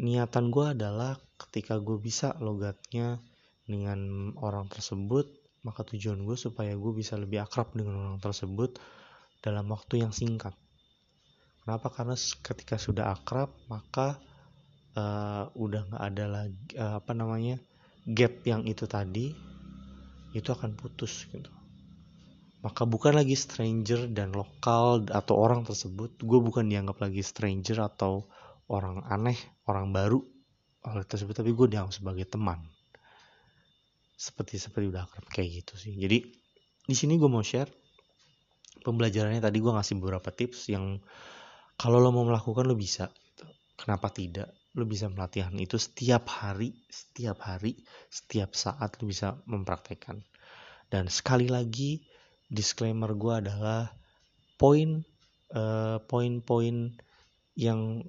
Niatan 0.00 0.48
gue 0.48 0.72
adalah 0.72 1.18
ketika 1.36 1.76
gue 1.82 1.98
bisa 2.00 2.32
logatnya 2.38 3.20
dengan 3.66 4.32
orang 4.40 4.70
tersebut 4.70 5.39
maka 5.60 5.84
tujuan 5.84 6.24
gue 6.24 6.36
supaya 6.36 6.72
gue 6.72 6.92
bisa 6.96 7.20
lebih 7.20 7.44
akrab 7.44 7.72
dengan 7.76 8.00
orang 8.00 8.20
tersebut 8.22 8.80
dalam 9.44 9.68
waktu 9.68 10.04
yang 10.04 10.12
singkat. 10.12 10.56
Kenapa? 11.64 11.92
Karena 11.92 12.16
ketika 12.16 12.80
sudah 12.80 13.12
akrab 13.12 13.52
maka 13.68 14.16
uh, 14.96 15.52
udah 15.52 15.92
nggak 15.92 16.02
ada 16.02 16.24
lagi 16.26 16.60
uh, 16.80 16.98
apa 17.00 17.12
namanya 17.12 17.60
gap 18.08 18.40
yang 18.48 18.64
itu 18.64 18.88
tadi 18.88 19.36
itu 20.32 20.48
akan 20.48 20.78
putus 20.78 21.28
gitu. 21.28 21.50
Maka 22.60 22.84
bukan 22.84 23.16
lagi 23.16 23.36
stranger 23.36 24.08
dan 24.12 24.36
lokal 24.36 25.08
atau 25.08 25.34
orang 25.36 25.64
tersebut 25.64 26.20
gue 26.20 26.40
bukan 26.40 26.68
dianggap 26.68 27.00
lagi 27.00 27.24
stranger 27.24 27.84
atau 27.84 28.28
orang 28.70 29.02
aneh 29.08 29.36
orang 29.64 29.90
baru 29.90 30.20
oleh 30.86 31.04
tersebut 31.04 31.36
tapi 31.36 31.52
gue 31.52 31.66
dianggap 31.68 31.92
sebagai 31.92 32.24
teman 32.28 32.60
seperti 34.20 34.60
seperti 34.60 34.92
udah 34.92 35.08
akrab 35.08 35.24
kayak 35.32 35.64
gitu 35.64 35.80
sih. 35.80 35.96
Jadi 35.96 36.28
di 36.84 36.92
sini 36.92 37.16
gue 37.16 37.30
mau 37.32 37.40
share 37.40 37.72
pembelajarannya. 38.84 39.40
Tadi 39.40 39.56
gue 39.56 39.72
ngasih 39.72 39.96
beberapa 39.96 40.28
tips 40.28 40.68
yang 40.68 41.00
kalau 41.80 41.96
lo 41.96 42.12
mau 42.12 42.28
melakukan 42.28 42.68
lo 42.68 42.76
bisa. 42.76 43.08
Kenapa 43.80 44.12
tidak? 44.12 44.52
Lo 44.76 44.84
bisa 44.84 45.08
melatihan 45.08 45.56
itu 45.56 45.80
setiap 45.80 46.28
hari 46.28 46.76
setiap 46.92 47.40
hari 47.40 47.80
setiap 48.12 48.52
saat 48.52 49.00
lo 49.00 49.08
bisa 49.08 49.40
mempraktekkan. 49.48 50.20
Dan 50.92 51.08
sekali 51.08 51.48
lagi 51.48 52.04
disclaimer 52.52 53.16
gue 53.16 53.34
adalah 53.40 53.88
poin 54.60 55.00
uh, 55.56 55.96
poin-poin 56.04 56.92
yang 57.56 58.04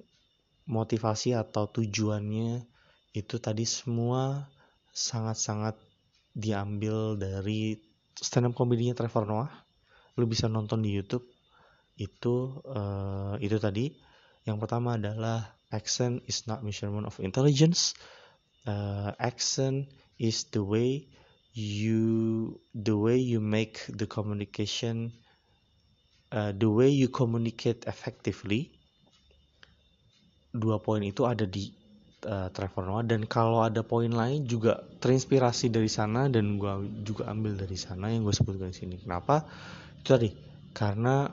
motivasi 0.68 1.32
atau 1.32 1.72
tujuannya 1.72 2.68
itu 3.16 3.36
tadi 3.40 3.64
semua 3.64 4.46
sangat-sangat 4.92 5.74
diambil 6.32 7.20
dari 7.20 7.76
stand 8.16 8.48
up 8.50 8.52
komedinya 8.56 8.96
Trevor 8.96 9.24
Noah. 9.28 9.52
Lu 10.20 10.28
bisa 10.28 10.48
nonton 10.48 10.84
di 10.84 10.92
YouTube. 10.92 11.24
Itu 11.96 12.60
uh, 12.64 13.36
itu 13.40 13.56
tadi. 13.60 13.92
Yang 14.42 14.56
pertama 14.58 14.98
adalah 14.98 15.56
accent 15.70 16.24
is 16.26 16.44
not 16.50 16.64
measurement 16.66 17.06
of 17.06 17.16
intelligence. 17.22 17.94
Uh, 18.66 19.14
accent 19.18 19.88
is 20.18 20.48
the 20.54 20.62
way 20.62 21.06
you 21.52 22.56
the 22.72 22.96
way 22.96 23.20
you 23.20 23.36
make 23.40 23.84
the 23.92 24.08
communication 24.08 25.12
uh, 26.32 26.52
the 26.56 26.68
way 26.68 26.88
you 26.88 27.12
communicate 27.12 27.84
effectively 27.84 28.72
dua 30.52 30.80
poin 30.80 31.04
itu 31.04 31.28
ada 31.28 31.44
di 31.44 31.72
uh, 32.26 32.48
Trevor 32.50 32.84
Noah. 32.86 33.04
Dan 33.06 33.26
kalau 33.26 33.62
ada 33.62 33.82
poin 33.86 34.10
lain 34.10 34.46
juga 34.46 34.82
terinspirasi 35.02 35.70
dari 35.70 35.90
sana 35.90 36.26
dan 36.30 36.58
gue 36.58 37.02
juga 37.02 37.30
ambil 37.30 37.58
dari 37.58 37.78
sana 37.78 38.10
yang 38.10 38.26
gue 38.26 38.34
sebutkan 38.34 38.70
di 38.70 38.76
sini. 38.76 38.96
Kenapa? 39.00 39.46
Itu 40.00 40.08
tadi. 40.14 40.30
Karena 40.72 41.28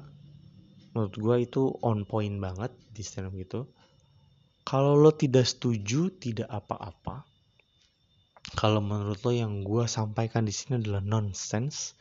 menurut 0.94 1.16
gue 1.16 1.36
itu 1.46 1.64
on 1.86 2.04
point 2.04 2.36
banget 2.42 2.74
di 2.92 3.02
stand 3.06 3.30
up 3.30 3.34
gitu. 3.38 3.70
Kalau 4.66 4.94
lo 4.94 5.16
tidak 5.16 5.50
setuju 5.50 6.14
tidak 6.20 6.50
apa-apa. 6.52 7.26
Kalau 8.58 8.82
menurut 8.82 9.22
lo 9.26 9.32
yang 9.34 9.62
gue 9.62 9.86
sampaikan 9.86 10.46
di 10.46 10.54
sini 10.54 10.82
adalah 10.82 11.02
nonsense. 11.02 11.98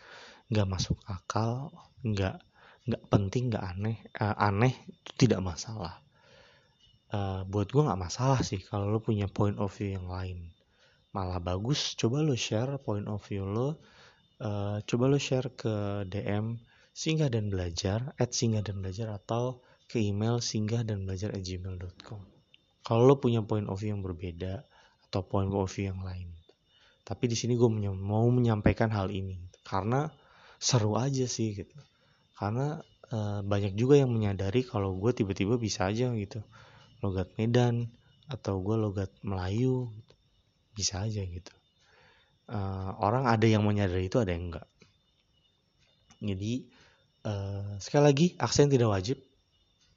Nggak 0.49 0.69
masuk 0.69 0.99
akal. 1.07 1.73
Nggak 2.03 2.41
nggak 2.89 3.05
penting 3.13 3.53
nggak 3.53 3.65
aneh 3.69 4.01
uh, 4.17 4.33
aneh 4.41 4.73
itu 4.89 5.29
tidak 5.29 5.45
masalah 5.45 6.01
uh, 7.13 7.45
buat 7.49 7.69
gue 7.73 7.83
nggak 7.85 8.01
masalah 8.01 8.41
sih 8.45 8.61
kalau 8.61 8.89
lo 8.89 9.01
punya 9.01 9.29
point 9.29 9.57
of 9.57 9.73
view 9.75 9.97
yang 9.97 10.09
lain. 10.09 10.53
Malah 11.13 11.41
bagus 11.41 11.97
coba 11.97 12.21
lo 12.21 12.37
share 12.37 12.77
point 12.81 13.09
of 13.09 13.21
view 13.25 13.49
lo 13.49 13.81
uh, 14.45 14.81
coba 14.85 15.05
lo 15.09 15.19
share 15.19 15.53
ke 15.57 16.05
DM 16.09 16.61
singgah 16.93 17.31
dan 17.31 17.49
belajar 17.49 18.13
at 18.19 18.35
singgah 18.35 18.61
dan 18.61 18.83
belajar 18.83 19.09
atau 19.15 19.65
ke 19.89 20.03
email 20.03 20.43
singgah 20.43 20.85
dan 20.85 21.09
belajar 21.09 21.33
at 21.33 21.41
gmail.com 21.41 22.21
kalau 22.89 23.05
lo 23.05 23.21
punya 23.21 23.45
point 23.45 23.69
of 23.69 23.77
view 23.77 23.93
yang 23.93 24.01
berbeda 24.01 24.65
atau 25.09 25.21
point 25.25 25.53
of 25.53 25.69
view 25.69 25.93
yang 25.93 26.01
lain. 26.01 26.33
Tapi 27.05 27.25
di 27.29 27.37
sini 27.37 27.57
gue 27.57 27.69
mau 27.97 28.25
menyampaikan 28.29 28.89
hal 28.93 29.13
ini 29.13 29.37
karena 29.65 30.09
seru 30.57 30.97
aja 30.97 31.25
sih 31.25 31.53
gitu. 31.53 31.77
Karena 32.37 32.81
e, 33.09 33.45
banyak 33.45 33.77
juga 33.77 33.97
yang 34.01 34.13
menyadari 34.13 34.65
kalau 34.65 34.97
gue 34.97 35.13
tiba-tiba 35.13 35.61
bisa 35.61 35.89
aja 35.89 36.13
gitu 36.17 36.41
logat 37.03 37.31
Medan 37.39 37.87
atau 38.29 38.61
gue 38.61 38.77
logat 38.77 39.11
Melayu 39.25 39.89
bisa 40.77 41.03
aja 41.03 41.25
gitu. 41.25 41.53
E, 42.47 42.59
orang 43.01 43.25
ada 43.27 43.47
yang 43.49 43.65
menyadari 43.65 44.07
itu 44.07 44.21
ada 44.21 44.31
yang 44.31 44.53
enggak. 44.53 44.69
Jadi 46.21 46.69
e, 47.25 47.33
sekali 47.81 48.05
lagi 48.05 48.27
aksen 48.37 48.69
tidak 48.69 48.93
wajib. 48.93 49.19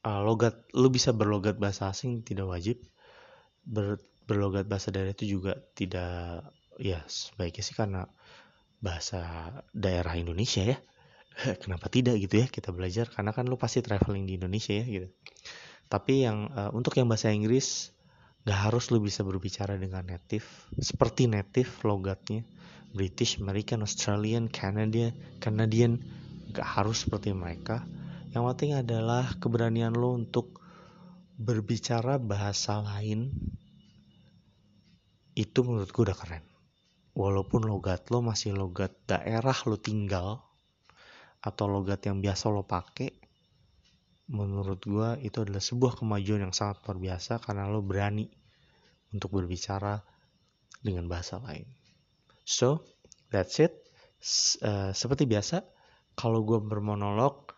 E, 0.02 0.10
logat 0.24 0.64
lu 0.78 0.88
bisa 0.90 1.12
berlogat 1.12 1.60
bahasa 1.60 1.92
asing 1.92 2.24
tidak 2.24 2.48
wajib. 2.48 2.80
Ber, 3.62 4.00
berlogat 4.26 4.66
bahasa 4.66 4.90
daerah 4.90 5.14
itu 5.14 5.38
juga 5.38 5.60
tidak 5.76 6.48
ya 6.82 7.04
sebaiknya 7.06 7.64
sih 7.68 7.76
karena 7.76 8.08
bahasa 8.82 9.52
daerah 9.76 10.16
Indonesia 10.16 10.64
ya. 10.64 10.78
Kenapa 11.62 11.92
tidak 11.92 12.16
gitu 12.16 12.42
ya 12.42 12.48
kita 12.48 12.72
belajar. 12.72 13.12
Karena 13.12 13.36
kan 13.36 13.44
lu 13.46 13.60
pasti 13.60 13.84
traveling 13.84 14.24
di 14.24 14.40
Indonesia 14.40 14.72
ya 14.72 14.88
gitu 14.88 15.10
tapi 15.92 16.24
yang 16.24 16.48
uh, 16.56 16.72
untuk 16.72 16.96
yang 16.96 17.12
bahasa 17.12 17.36
Inggris 17.36 17.92
gak 18.48 18.72
harus 18.72 18.88
lu 18.96 19.04
bisa 19.04 19.28
berbicara 19.28 19.76
dengan 19.76 20.08
native 20.08 20.48
seperti 20.80 21.28
native 21.28 21.68
logatnya. 21.84 22.48
British, 22.92 23.40
American, 23.40 23.84
Australian, 23.88 24.52
Canadian, 24.52 25.16
Canadian 25.44 26.00
gak 26.56 26.64
harus 26.64 27.04
seperti 27.04 27.36
mereka. 27.36 27.84
Yang 28.32 28.44
penting 28.56 28.72
adalah 28.80 29.36
keberanian 29.40 29.92
lo 29.92 30.16
untuk 30.16 30.64
berbicara 31.36 32.20
bahasa 32.20 32.80
lain. 32.80 33.32
Itu 35.36 35.68
menurut 35.68 35.92
gue 35.92 36.04
udah 36.08 36.16
keren. 36.16 36.44
Walaupun 37.16 37.68
logat 37.68 38.08
lo 38.12 38.24
masih 38.24 38.56
logat 38.56 38.96
daerah 39.08 39.56
lo 39.68 39.76
tinggal 39.76 40.40
atau 41.44 41.66
logat 41.68 42.08
yang 42.08 42.24
biasa 42.24 42.48
lo 42.48 42.64
pakai 42.64 43.21
menurut 44.30 44.82
gue 44.84 45.10
itu 45.26 45.42
adalah 45.42 45.64
sebuah 45.64 45.98
kemajuan 45.98 46.46
yang 46.50 46.56
sangat 46.56 46.84
luar 46.86 46.98
biasa 47.00 47.42
karena 47.42 47.68
lo 47.68 47.82
berani 47.82 48.30
untuk 49.12 49.34
berbicara 49.34 50.00
dengan 50.82 51.10
bahasa 51.10 51.42
lain. 51.42 51.66
So 52.46 52.86
that's 53.34 53.58
it. 53.64 53.78
Uh, 54.62 54.94
seperti 54.94 55.26
biasa 55.26 55.66
kalau 56.14 56.46
gue 56.46 56.62
bermonolog 56.62 57.50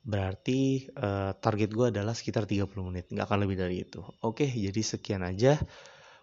berarti 0.00 0.88
uh, 0.96 1.36
target 1.36 1.70
gue 1.76 1.86
adalah 1.92 2.16
sekitar 2.16 2.48
30 2.48 2.72
menit. 2.88 3.04
Nggak 3.12 3.26
akan 3.28 3.38
lebih 3.44 3.56
dari 3.60 3.84
itu. 3.84 4.00
Oke 4.24 4.48
jadi 4.48 4.80
sekian 4.80 5.20
aja 5.20 5.60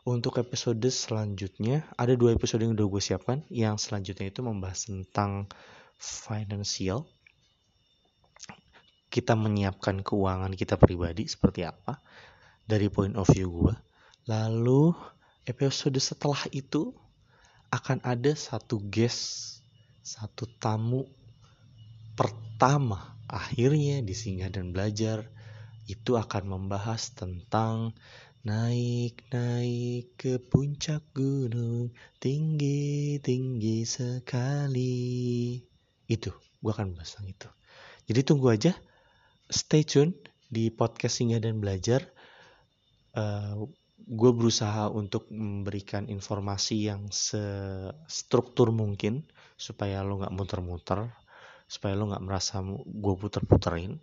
untuk 0.08 0.40
episode 0.40 0.88
selanjutnya, 0.88 1.84
ada 2.00 2.16
dua 2.16 2.32
episode 2.32 2.64
yang 2.64 2.80
udah 2.80 2.88
gue 2.88 3.04
siapkan. 3.04 3.44
Yang 3.52 3.92
selanjutnya 3.92 4.32
itu 4.32 4.40
membahas 4.40 4.88
tentang 4.88 5.52
financial. 6.00 7.04
Kita 9.18 9.34
menyiapkan 9.34 10.06
keuangan 10.06 10.54
kita 10.54 10.78
pribadi 10.78 11.26
seperti 11.26 11.66
apa 11.66 11.98
dari 12.70 12.86
point 12.94 13.18
of 13.18 13.26
view 13.34 13.50
gue. 13.50 13.76
Lalu 14.30 14.94
episode 15.50 15.98
setelah 15.98 16.46
itu 16.54 16.94
akan 17.74 17.98
ada 18.06 18.38
satu 18.38 18.78
guest, 18.78 19.58
satu 20.06 20.46
tamu 20.62 21.10
pertama 22.14 23.18
akhirnya 23.26 24.06
di 24.06 24.14
Singgah 24.14 24.54
dan 24.54 24.70
Belajar 24.70 25.26
itu 25.90 26.14
akan 26.14 26.54
membahas 26.54 27.18
tentang 27.18 27.98
Naik, 28.48 29.28
naik 29.28 30.16
ke 30.16 30.40
puncak 30.40 31.04
gunung, 31.12 31.92
tinggi, 32.16 33.20
tinggi 33.20 33.84
sekali. 33.84 35.60
Itu, 36.08 36.32
gue 36.64 36.72
akan 36.72 36.96
bahas 36.96 37.20
itu. 37.28 37.52
Jadi 38.08 38.24
tunggu 38.24 38.48
aja, 38.56 38.72
stay 39.48 39.84
tune 39.88 40.16
di 40.48 40.72
podcast 40.72 41.20
singgah 41.20 41.44
dan 41.44 41.60
belajar. 41.60 42.04
Uh, 43.18 43.68
gue 43.98 44.32
berusaha 44.32 44.88
untuk 44.94 45.28
memberikan 45.34 46.08
informasi 46.08 46.88
yang 46.88 47.10
sestruktur 47.12 48.72
mungkin 48.72 49.26
supaya 49.58 50.06
lo 50.06 50.22
nggak 50.22 50.36
muter-muter 50.38 51.12
supaya 51.68 52.00
lo 52.00 52.08
nggak 52.08 52.24
merasa 52.24 52.64
gue 52.64 53.16
puter-puterin. 53.20 54.00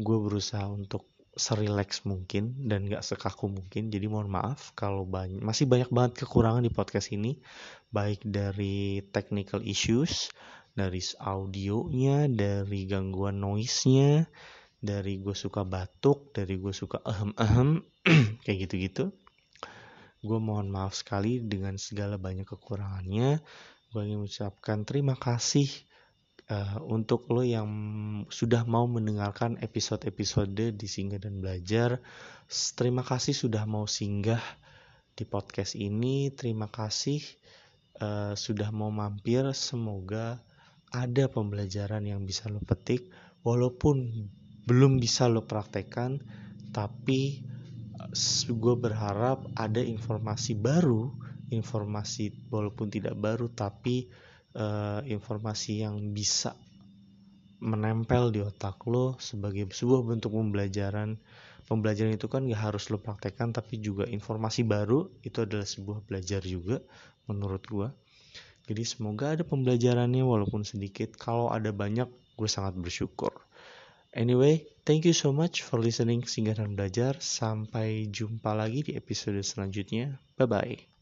Gue 0.00 0.16
berusaha 0.22 0.64
untuk 0.64 1.04
serileks 1.38 2.02
mungkin 2.02 2.66
dan 2.66 2.90
gak 2.90 3.06
sekaku 3.06 3.46
mungkin. 3.46 3.94
Jadi 3.94 4.10
mohon 4.10 4.32
maaf 4.32 4.74
kalau 4.74 5.06
banyak 5.06 5.38
masih 5.38 5.70
banyak 5.70 5.92
banget 5.92 6.26
kekurangan 6.26 6.66
di 6.66 6.72
podcast 6.74 7.14
ini 7.14 7.38
baik 7.94 8.26
dari 8.26 9.04
technical 9.14 9.62
issues 9.62 10.32
dari 10.74 11.02
audionya 11.22 12.30
dari 12.30 12.86
gangguan 12.86 13.42
noise-nya 13.42 14.26
dari 14.78 15.18
gue 15.18 15.34
suka 15.34 15.66
batuk 15.66 16.30
dari 16.30 16.58
gue 16.58 16.70
suka 16.70 17.02
ahem 17.02 17.34
ahem 17.34 17.82
kayak 18.46 18.68
gitu-gitu 18.68 19.10
gue 20.18 20.38
mohon 20.38 20.70
maaf 20.70 20.94
sekali 20.98 21.42
dengan 21.42 21.78
segala 21.78 22.18
banyak 22.18 22.46
kekurangannya 22.46 23.42
gue 23.90 24.00
ingin 24.02 24.22
mengucapkan 24.22 24.86
terima 24.86 25.18
kasih 25.18 25.66
uh, 26.48 26.78
untuk 26.88 27.28
lo 27.30 27.44
yang 27.44 27.68
sudah 28.28 28.64
mau 28.64 28.88
mendengarkan 28.88 29.60
episode-episode 29.60 30.74
di 30.74 30.88
Singgah 30.88 31.20
dan 31.22 31.40
Belajar. 31.40 32.00
Terima 32.48 33.04
kasih 33.04 33.36
sudah 33.36 33.68
mau 33.68 33.84
singgah 33.84 34.40
di 35.12 35.28
podcast 35.28 35.76
ini. 35.76 36.32
Terima 36.32 36.68
kasih 36.72 37.20
uh, 38.00 38.32
sudah 38.32 38.72
mau 38.72 38.88
mampir. 38.88 39.44
Semoga 39.52 40.40
ada 40.88 41.28
pembelajaran 41.28 42.00
yang 42.08 42.24
bisa 42.24 42.48
lo 42.48 42.64
petik, 42.64 43.12
walaupun 43.44 44.28
belum 44.68 45.00
bisa 45.00 45.32
lo 45.32 45.48
praktekkan, 45.48 46.20
tapi 46.76 47.40
gue 48.52 48.74
berharap 48.76 49.48
ada 49.56 49.80
informasi 49.80 50.52
baru, 50.60 51.08
informasi 51.48 52.52
walaupun 52.52 52.92
tidak 52.92 53.16
baru, 53.16 53.48
tapi 53.48 54.12
uh, 54.60 55.00
informasi 55.08 55.88
yang 55.88 56.12
bisa 56.12 56.52
menempel 57.64 58.30
di 58.30 58.44
otak 58.44 58.84
lo 58.84 59.16
sebagai 59.16 59.72
sebuah 59.72 60.04
bentuk 60.04 60.36
pembelajaran. 60.36 61.16
Pembelajaran 61.64 62.16
itu 62.16 62.28
kan 62.28 62.44
gak 62.48 62.72
harus 62.72 62.88
lo 62.92 63.00
praktekkan 63.00 63.52
tapi 63.52 63.80
juga 63.80 64.08
informasi 64.08 64.64
baru 64.64 65.08
itu 65.20 65.44
adalah 65.44 65.68
sebuah 65.68 66.00
belajar 66.00 66.40
juga 66.40 66.80
menurut 67.28 67.60
gue 67.68 67.88
jadi 68.68 68.84
semoga 68.84 69.32
ada 69.32 69.48
pembelajarannya 69.48 70.20
walaupun 70.20 70.60
sedikit. 70.60 71.16
Kalau 71.16 71.48
ada 71.48 71.72
banyak 71.72 72.04
gue 72.36 72.48
sangat 72.48 72.76
bersyukur 72.76 73.47
anyway 74.14 74.64
thank 74.88 75.04
you 75.04 75.12
so 75.12 75.32
much 75.32 75.60
for 75.60 75.76
listening 75.80 76.24
singgah 76.24 76.56
dan 76.56 76.72
belajar. 76.72 77.20
Sampai 77.20 78.08
jumpa 78.08 78.56
lagi 78.56 78.80
di 78.88 78.92
episode 78.96 79.40
selanjutnya. 79.44 80.20
Bye 80.38 80.48
bye 80.48 80.97